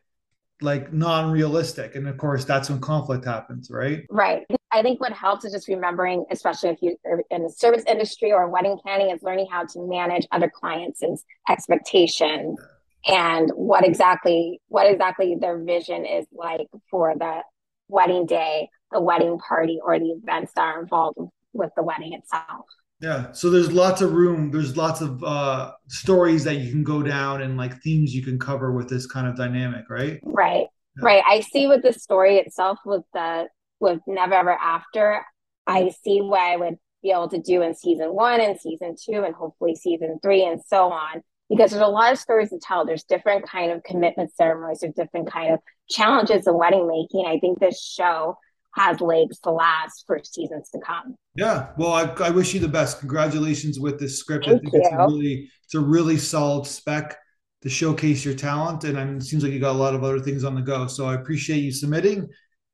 like 0.61 0.93
non-realistic 0.93 1.95
and 1.95 2.07
of 2.07 2.17
course 2.17 2.45
that's 2.45 2.69
when 2.69 2.79
conflict 2.79 3.25
happens 3.25 3.69
right 3.69 4.05
right 4.09 4.45
i 4.71 4.81
think 4.81 5.01
what 5.01 5.11
helps 5.11 5.43
is 5.43 5.51
just 5.51 5.67
remembering 5.67 6.25
especially 6.31 6.69
if 6.69 6.77
you're 6.81 7.21
in 7.29 7.43
the 7.43 7.49
service 7.49 7.83
industry 7.87 8.31
or 8.31 8.49
wedding 8.49 8.77
planning 8.81 9.09
is 9.09 9.21
learning 9.21 9.47
how 9.51 9.65
to 9.65 9.85
manage 9.85 10.25
other 10.31 10.49
clients' 10.49 11.03
expectations 11.49 12.57
and 13.05 13.51
what 13.53 13.85
exactly 13.85 14.61
what 14.69 14.89
exactly 14.89 15.35
their 15.39 15.61
vision 15.61 16.05
is 16.05 16.25
like 16.31 16.67
for 16.89 17.13
the 17.17 17.41
wedding 17.89 18.25
day 18.25 18.69
the 18.91 19.01
wedding 19.01 19.37
party 19.39 19.79
or 19.83 19.99
the 19.99 20.19
events 20.23 20.51
that 20.55 20.61
are 20.61 20.81
involved 20.81 21.17
with 21.53 21.71
the 21.75 21.83
wedding 21.83 22.13
itself 22.13 22.65
yeah. 23.01 23.31
So 23.33 23.49
there's 23.49 23.71
lots 23.71 24.01
of 24.01 24.13
room. 24.13 24.51
There's 24.51 24.77
lots 24.77 25.01
of 25.01 25.23
uh, 25.23 25.73
stories 25.87 26.43
that 26.45 26.55
you 26.55 26.71
can 26.71 26.83
go 26.83 27.03
down 27.03 27.41
and 27.41 27.57
like 27.57 27.81
themes 27.81 28.15
you 28.15 28.23
can 28.23 28.39
cover 28.39 28.71
with 28.71 28.89
this 28.89 29.05
kind 29.05 29.27
of 29.27 29.35
dynamic, 29.35 29.89
right? 29.89 30.19
Right. 30.23 30.67
Yeah. 30.97 31.05
Right. 31.05 31.23
I 31.27 31.41
see 31.41 31.67
with 31.67 31.83
the 31.83 31.93
story 31.93 32.37
itself 32.37 32.79
with 32.85 33.03
the 33.13 33.47
with 33.79 33.99
Never 34.07 34.33
Ever 34.33 34.53
After, 34.53 35.25
I 35.67 35.91
see 36.03 36.21
what 36.21 36.39
I 36.39 36.55
would 36.55 36.77
be 37.03 37.11
able 37.11 37.29
to 37.29 37.41
do 37.41 37.61
in 37.61 37.75
season 37.75 38.13
one 38.13 38.39
and 38.39 38.59
season 38.59 38.95
two 38.99 39.23
and 39.23 39.35
hopefully 39.35 39.75
season 39.75 40.19
three 40.23 40.45
and 40.45 40.61
so 40.65 40.91
on. 40.91 41.21
Because 41.49 41.71
there's 41.71 41.83
a 41.83 41.87
lot 41.87 42.11
of 42.11 42.17
stories 42.17 42.49
to 42.49 42.59
tell. 42.59 42.85
There's 42.85 43.03
different 43.03 43.47
kind 43.47 43.71
of 43.71 43.83
commitment 43.83 44.33
ceremonies, 44.35 44.79
there's 44.79 44.95
different 44.95 45.29
kind 45.29 45.53
of 45.53 45.59
challenges 45.89 46.47
in 46.47 46.57
wedding 46.57 46.87
making. 46.87 47.25
I 47.27 47.39
think 47.39 47.59
this 47.59 47.83
show 47.83 48.37
has 48.75 48.99
legs 49.01 49.39
to 49.39 49.51
last 49.51 50.03
for 50.05 50.19
seasons 50.23 50.69
to 50.69 50.79
come. 50.79 51.15
Yeah, 51.35 51.69
well, 51.77 51.93
I, 51.93 52.03
I 52.23 52.29
wish 52.29 52.53
you 52.53 52.59
the 52.59 52.67
best. 52.67 52.99
Congratulations 52.99 53.79
with 53.79 53.99
this 53.99 54.19
script. 54.19 54.45
Thank 54.45 54.57
I 54.57 54.59
think 54.59 54.73
you. 54.73 54.81
it's 54.81 54.93
a 54.93 54.97
really 54.97 55.49
it's 55.63 55.75
a 55.75 55.79
really 55.79 56.17
solid 56.17 56.67
spec 56.67 57.17
to 57.61 57.69
showcase 57.69 58.23
your 58.23 58.35
talent, 58.35 58.83
and 58.83 58.97
I 58.97 59.05
mean, 59.05 59.17
it 59.17 59.23
seems 59.23 59.43
like 59.43 59.51
you 59.51 59.59
got 59.59 59.71
a 59.71 59.77
lot 59.77 59.95
of 59.95 60.03
other 60.03 60.19
things 60.19 60.43
on 60.43 60.55
the 60.55 60.61
go. 60.61 60.87
So 60.87 61.07
I 61.07 61.15
appreciate 61.15 61.59
you 61.59 61.71
submitting, 61.71 62.27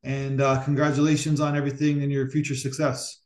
and 0.04 0.42
uh, 0.42 0.64
congratulations 0.64 1.40
on 1.40 1.56
everything 1.56 2.04
and 2.04 2.12
your 2.12 2.30
future 2.30 2.56
success. 2.56 3.20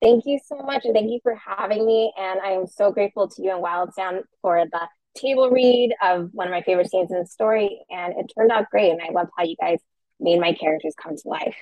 Thank 0.00 0.26
you 0.26 0.38
so 0.44 0.58
much, 0.58 0.84
and 0.84 0.94
thank 0.94 1.10
you 1.10 1.18
for 1.22 1.34
having 1.34 1.84
me. 1.84 2.12
And 2.16 2.40
I 2.40 2.52
am 2.52 2.66
so 2.66 2.92
grateful 2.92 3.28
to 3.28 3.42
you 3.42 3.50
and 3.50 3.60
Wild 3.60 3.94
Sound 3.94 4.22
for 4.42 4.64
the 4.70 4.88
table 5.16 5.50
read 5.50 5.92
of 6.02 6.30
one 6.32 6.46
of 6.46 6.52
my 6.52 6.62
favorite 6.62 6.90
scenes 6.90 7.10
in 7.10 7.18
the 7.18 7.26
story, 7.26 7.80
and 7.90 8.14
it 8.16 8.30
turned 8.36 8.52
out 8.52 8.70
great. 8.70 8.92
And 8.92 9.00
I 9.02 9.10
love 9.10 9.28
how 9.36 9.44
you 9.44 9.56
guys 9.60 9.80
made 10.20 10.40
my 10.40 10.52
characters 10.52 10.94
come 11.02 11.16
to 11.16 11.28
life. 11.28 11.56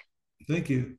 Thank 0.49 0.71
you. 0.71 0.97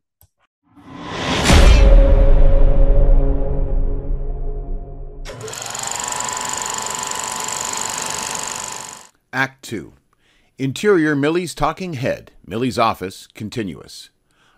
Act 9.32 9.64
2 9.64 9.94
Interior 10.58 11.16
Millie's 11.16 11.54
Talking 11.54 11.94
Head, 11.94 12.32
Millie's 12.46 12.80
Office, 12.80 13.28
Continuous. 13.36 14.10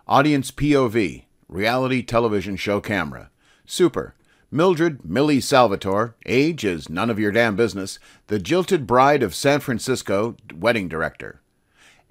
Audience 0.08 0.50
POV, 0.50 1.24
Reality 1.48 2.02
Television 2.02 2.56
Show 2.56 2.80
Camera. 2.80 3.30
Super. 3.66 4.14
Mildred 4.50 5.04
Millie 5.04 5.40
Salvatore, 5.40 6.16
age 6.26 6.64
is 6.64 6.88
none 6.88 7.10
of 7.10 7.18
your 7.18 7.30
damn 7.30 7.54
business, 7.54 7.98
the 8.28 8.38
jilted 8.38 8.86
bride 8.86 9.22
of 9.22 9.34
San 9.34 9.60
Francisco, 9.60 10.34
wedding 10.52 10.88
director. 10.88 11.40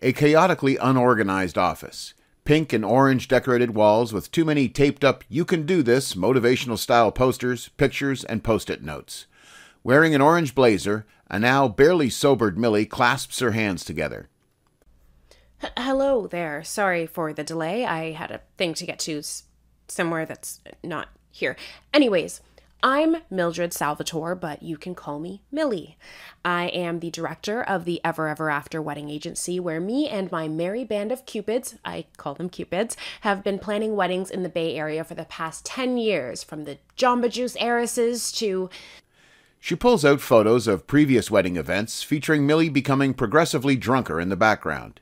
A 0.01 0.13
chaotically 0.13 0.77
unorganized 0.77 1.57
office. 1.57 2.13
Pink 2.49 2.73
and 2.73 2.83
orange 2.83 3.27
decorated 3.27 3.75
walls 3.75 4.11
with 4.11 4.31
too 4.31 4.43
many 4.43 4.67
taped 4.67 5.03
up 5.03 5.23
You 5.29 5.45
Can 5.45 5.67
Do 5.67 5.83
This 5.83 6.15
motivational 6.15 6.79
style 6.79 7.11
posters, 7.11 7.69
pictures, 7.77 8.23
and 8.23 8.43
post 8.43 8.71
it 8.71 8.81
notes. 8.81 9.27
Wearing 9.83 10.15
an 10.15 10.21
orange 10.21 10.55
blazer, 10.55 11.05
a 11.29 11.37
now 11.37 11.67
barely 11.67 12.09
sobered 12.09 12.57
Millie 12.57 12.87
clasps 12.87 13.37
her 13.37 13.51
hands 13.51 13.85
together. 13.85 14.29
H- 15.63 15.69
Hello 15.77 16.25
there. 16.25 16.63
Sorry 16.63 17.05
for 17.05 17.33
the 17.33 17.43
delay. 17.43 17.85
I 17.85 18.13
had 18.13 18.31
a 18.31 18.41
thing 18.57 18.73
to 18.73 18.85
get 18.87 18.97
to 19.01 19.21
somewhere 19.87 20.25
that's 20.25 20.59
not 20.83 21.09
here. 21.29 21.55
Anyways, 21.93 22.41
I'm 22.81 23.17
Mildred 23.29 23.73
Salvatore, 23.73 24.35
but 24.35 24.63
you 24.63 24.77
can 24.77 24.95
call 24.95 25.19
me 25.19 25.41
Millie. 25.51 25.97
I 26.45 26.67
am 26.67 27.01
the 27.01 27.11
director 27.11 27.61
of 27.61 27.83
the 27.83 27.99
Ever 28.05 28.29
Ever 28.29 28.49
After 28.49 28.81
Wedding 28.81 29.09
Agency, 29.09 29.59
where 29.59 29.81
me 29.81 30.07
and 30.07 30.31
my 30.31 30.47
merry 30.47 30.85
band 30.85 31.11
of 31.11 31.25
Cupids, 31.25 31.75
I 31.83 32.05
call 32.15 32.35
them 32.35 32.49
Cupids, 32.49 32.95
have 33.21 33.43
been 33.43 33.59
planning 33.59 33.97
weddings 33.97 34.31
in 34.31 34.43
the 34.43 34.49
Bay 34.49 34.77
Area 34.77 35.03
for 35.03 35.13
the 35.13 35.25
past 35.25 35.65
10 35.65 35.97
years, 35.97 36.41
from 36.41 36.63
the 36.63 36.77
Jamba 36.97 37.29
Juice 37.29 37.57
heiresses 37.59 38.31
to. 38.33 38.69
She 39.59 39.75
pulls 39.75 40.05
out 40.05 40.21
photos 40.21 40.65
of 40.65 40.87
previous 40.87 41.29
wedding 41.29 41.57
events 41.57 42.01
featuring 42.01 42.47
Millie 42.47 42.69
becoming 42.69 43.13
progressively 43.13 43.75
drunker 43.75 44.21
in 44.21 44.29
the 44.29 44.37
background. 44.37 45.01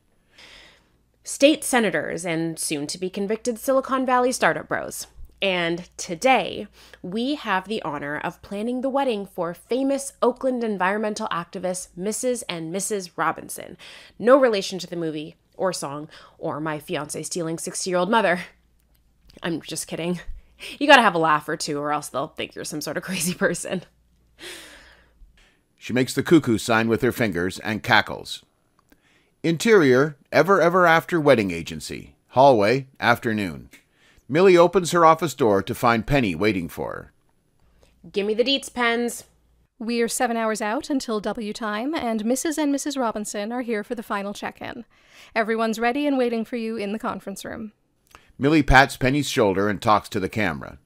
State 1.24 1.64
senators 1.64 2.26
and 2.26 2.58
soon 2.58 2.88
to 2.88 2.98
be 2.98 3.12
convicted 3.12 3.60
Silicon 3.60 4.04
Valley 4.04 4.32
startup 4.32 4.68
bros. 4.68 5.06
And 5.42 5.88
today, 5.98 6.68
we 7.04 7.36
have 7.36 7.68
the 7.68 7.82
honor 7.84 8.18
of 8.18 8.42
planning 8.42 8.82
the 8.82 8.90
wedding 8.90 9.26
for 9.26 9.54
famous 9.54 10.14
Oakland 10.22 10.64
environmental 10.64 11.28
activists 11.28 11.90
Mrs. 11.98 12.44
and 12.50 12.74
Mrs. 12.74 13.12
Robinson. 13.16 13.78
No 14.18 14.40
relation 14.40 14.80
to 14.80 14.88
the 14.88 14.96
movie 14.96 15.36
or 15.56 15.72
song 15.74 16.10
or 16.40 16.60
my 16.60 16.80
fiance 16.80 17.22
stealing 17.24 17.60
60 17.60 17.90
year 17.90 18.00
old 18.00 18.10
mother. 18.10 18.42
I'm 19.44 19.62
just 19.62 19.88
kidding. 19.88 20.20
You 20.80 20.88
gotta 20.88 21.04
have 21.04 21.14
a 21.14 21.20
laugh 21.20 21.48
or 21.48 21.56
two, 21.56 21.78
or 21.78 21.92
else 21.92 22.10
they'll 22.10 22.30
think 22.30 22.56
you're 22.56 22.66
some 22.66 22.82
sort 22.82 22.98
of 22.98 23.04
crazy 23.04 23.36
person. 23.36 23.84
She 25.78 25.94
makes 25.94 26.16
the 26.16 26.24
cuckoo 26.24 26.58
sign 26.58 26.88
with 26.88 27.04
her 27.04 27.12
fingers 27.12 27.60
and 27.60 27.84
cackles. 27.84 28.44
Interior, 29.44 30.18
Ever 30.32 30.60
Ever 30.60 30.88
After 30.88 31.22
Wedding 31.22 31.52
Agency. 31.52 32.16
Hallway, 32.30 32.88
afternoon. 33.00 33.70
Millie 34.30 34.58
opens 34.58 34.92
her 34.92 35.06
office 35.06 35.34
door 35.34 35.64
to 35.64 35.74
find 35.74 36.06
Penny 36.06 36.36
waiting 36.36 36.68
for 36.68 36.92
her. 36.92 37.14
Give 38.12 38.26
me 38.26 38.34
the 38.34 38.44
deets 38.44 38.74
pens. 38.74 39.24
We're 39.80 40.08
seven 40.08 40.36
hours 40.36 40.62
out 40.62 40.90
until 40.90 41.20
W 41.20 41.54
time, 41.54 41.94
and 41.94 42.24
Mrs. 42.24 42.58
and 42.58 42.74
Mrs. 42.74 43.00
Robinson 43.00 43.52
are 43.52 43.62
here 43.62 43.84
for 43.84 43.96
the 43.96 44.04
final 44.04 44.34
check 44.34 44.62
in. 44.62 44.86
Everyone's 45.36 45.80
ready 45.80 46.08
and 46.08 46.18
waiting 46.18 46.44
for 46.44 46.56
you 46.56 46.78
in 46.78 46.94
the 46.94 47.00
conference 47.00 47.46
room. 47.46 47.74
Millie 48.38 48.64
pats 48.64 48.98
Penny's 48.98 49.30
shoulder 49.30 49.70
and 49.70 49.82
talks 49.82 50.10
to 50.10 50.20
the 50.20 50.30
camera. 50.30 50.78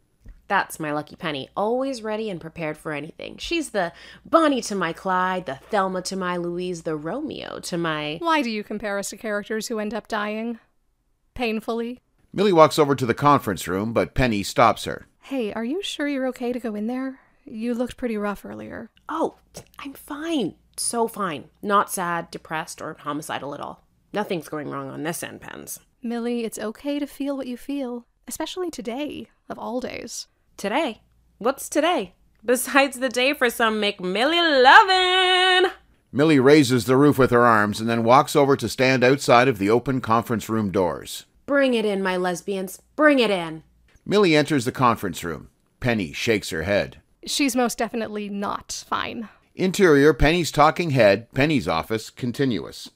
That's 0.48 0.80
my 0.80 0.92
lucky 0.92 1.16
Penny, 1.16 1.50
always 1.56 2.02
ready 2.02 2.30
and 2.30 2.42
prepared 2.42 2.78
for 2.78 2.92
anything. 2.92 3.38
She's 3.38 3.70
the 3.70 3.94
Bonnie 4.26 4.62
to 4.64 4.76
my 4.76 4.92
Clyde, 4.92 5.46
the 5.46 5.56
Thelma 5.70 6.02
to 6.04 6.18
my 6.18 6.36
Louise, 6.36 6.84
the 6.84 6.98
Romeo 6.98 7.60
to 7.62 7.78
my. 7.78 8.18
Why 8.22 8.42
do 8.42 8.50
you 8.50 8.64
compare 8.64 9.00
us 9.00 9.10
to 9.12 9.18
characters 9.18 9.68
who 9.68 9.80
end 9.80 9.94
up 9.94 10.10
dying? 10.10 10.60
Painfully? 11.34 12.02
Millie 12.34 12.54
walks 12.54 12.80
over 12.80 12.96
to 12.96 13.06
the 13.06 13.14
conference 13.14 13.68
room, 13.68 13.92
but 13.92 14.14
Penny 14.14 14.42
stops 14.42 14.86
her. 14.86 15.06
Hey, 15.24 15.52
are 15.52 15.66
you 15.66 15.84
sure 15.84 16.08
you're 16.08 16.28
okay 16.28 16.54
to 16.54 16.62
go 16.62 16.76
in 16.76 16.88
there? 16.88 17.20
You 17.44 17.74
looked 17.74 17.98
pretty 17.98 18.16
rough 18.16 18.46
earlier. 18.46 18.90
Oh, 19.10 19.36
I'm 19.80 19.94
fine. 19.94 20.56
So 20.78 21.10
fine. 21.10 21.50
Not 21.62 21.92
sad, 21.92 22.32
depressed, 22.32 22.82
or 22.82 22.96
homicidal 23.02 23.54
at 23.54 23.60
all. 23.60 23.84
Nothing's 24.14 24.48
going 24.48 24.70
wrong 24.70 24.90
on 24.90 25.04
this 25.04 25.24
end, 25.24 25.42
Pens. 25.42 25.82
Millie, 26.02 26.46
it's 26.46 26.58
okay 26.58 27.00
to 27.00 27.06
feel 27.06 27.36
what 27.36 27.48
you 27.48 27.58
feel, 27.58 28.06
especially 28.30 28.72
today, 28.72 29.28
of 29.50 29.60
all 29.60 29.82
days. 29.82 30.28
Today? 30.56 31.02
What's 31.38 31.68
today? 31.68 32.14
Besides 32.46 33.00
the 33.00 33.10
day 33.10 33.34
for 33.34 33.50
some 33.50 33.82
McMillie 33.82 34.64
lovin'! 34.64 35.72
Millie 36.14 36.40
raises 36.40 36.86
the 36.86 36.98
roof 36.98 37.18
with 37.18 37.32
her 37.32 37.46
arms 37.46 37.82
and 37.82 37.90
then 37.90 38.06
walks 38.06 38.38
over 38.38 38.56
to 38.56 38.70
stand 38.70 39.04
outside 39.04 39.50
of 39.50 39.58
the 39.58 39.70
open 39.70 40.00
conference 40.00 40.48
room 40.48 40.72
doors. 40.72 41.26
Bring 41.52 41.74
it 41.74 41.84
in, 41.84 42.02
my 42.02 42.16
lesbians. 42.16 42.82
Bring 42.96 43.20
it 43.20 43.30
in. 43.30 43.64
Millie 44.06 44.38
enters 44.38 44.64
the 44.64 44.72
conference 44.72 45.22
room. 45.22 45.50
Penny 45.82 46.14
shakes 46.14 46.50
her 46.52 46.64
head. 46.64 47.02
She's 47.26 47.58
most 47.58 47.78
definitely 47.78 48.30
not 48.30 48.86
fine. 48.88 49.28
Interior, 49.54 50.14
Penny's 50.14 50.50
talking 50.50 50.92
head, 50.92 51.30
Penny's 51.34 51.68
office, 51.68 52.10
continuous. 52.10 52.92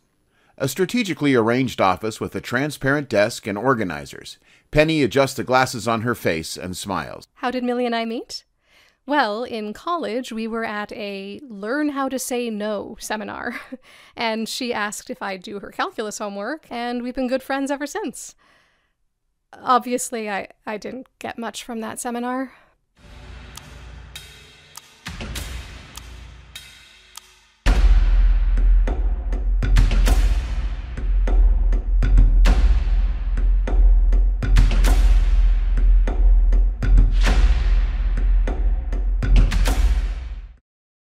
A 0.58 0.70
strategically 0.70 1.36
arranged 1.36 1.82
office 1.82 2.22
with 2.22 2.34
a 2.34 2.40
transparent 2.40 3.10
desk 3.10 3.46
and 3.46 3.58
organizers. 3.58 4.38
Penny 4.72 5.04
adjusts 5.04 5.34
the 5.34 5.44
glasses 5.44 5.86
on 5.86 6.04
her 6.04 6.16
face 6.16 6.56
and 6.56 6.78
smiles. 6.78 7.28
How 7.34 7.52
did 7.52 7.66
Millie 7.66 7.86
and 7.86 7.94
I 7.94 8.06
meet? 8.06 8.46
Well, 9.08 9.44
in 9.44 9.74
college, 9.74 10.32
we 10.32 10.48
were 10.48 10.66
at 10.66 10.92
a 10.92 11.40
Learn 11.48 11.90
How 11.90 12.10
to 12.10 12.18
Say 12.18 12.50
No 12.50 12.98
seminar, 13.00 13.60
and 14.16 14.50
she 14.50 14.74
asked 14.74 15.12
if 15.12 15.22
I'd 15.22 15.44
do 15.44 15.60
her 15.60 15.70
calculus 15.70 16.18
homework, 16.18 16.66
and 16.72 17.04
we've 17.04 17.14
been 17.14 17.28
good 17.28 17.44
friends 17.44 17.70
ever 17.70 17.86
since. 17.86 18.36
Obviously, 19.54 20.30
I, 20.30 20.48
I 20.66 20.78
didn't 20.78 21.08
get 21.20 21.38
much 21.38 21.64
from 21.64 21.82
that 21.82 22.00
seminar. 22.00 22.54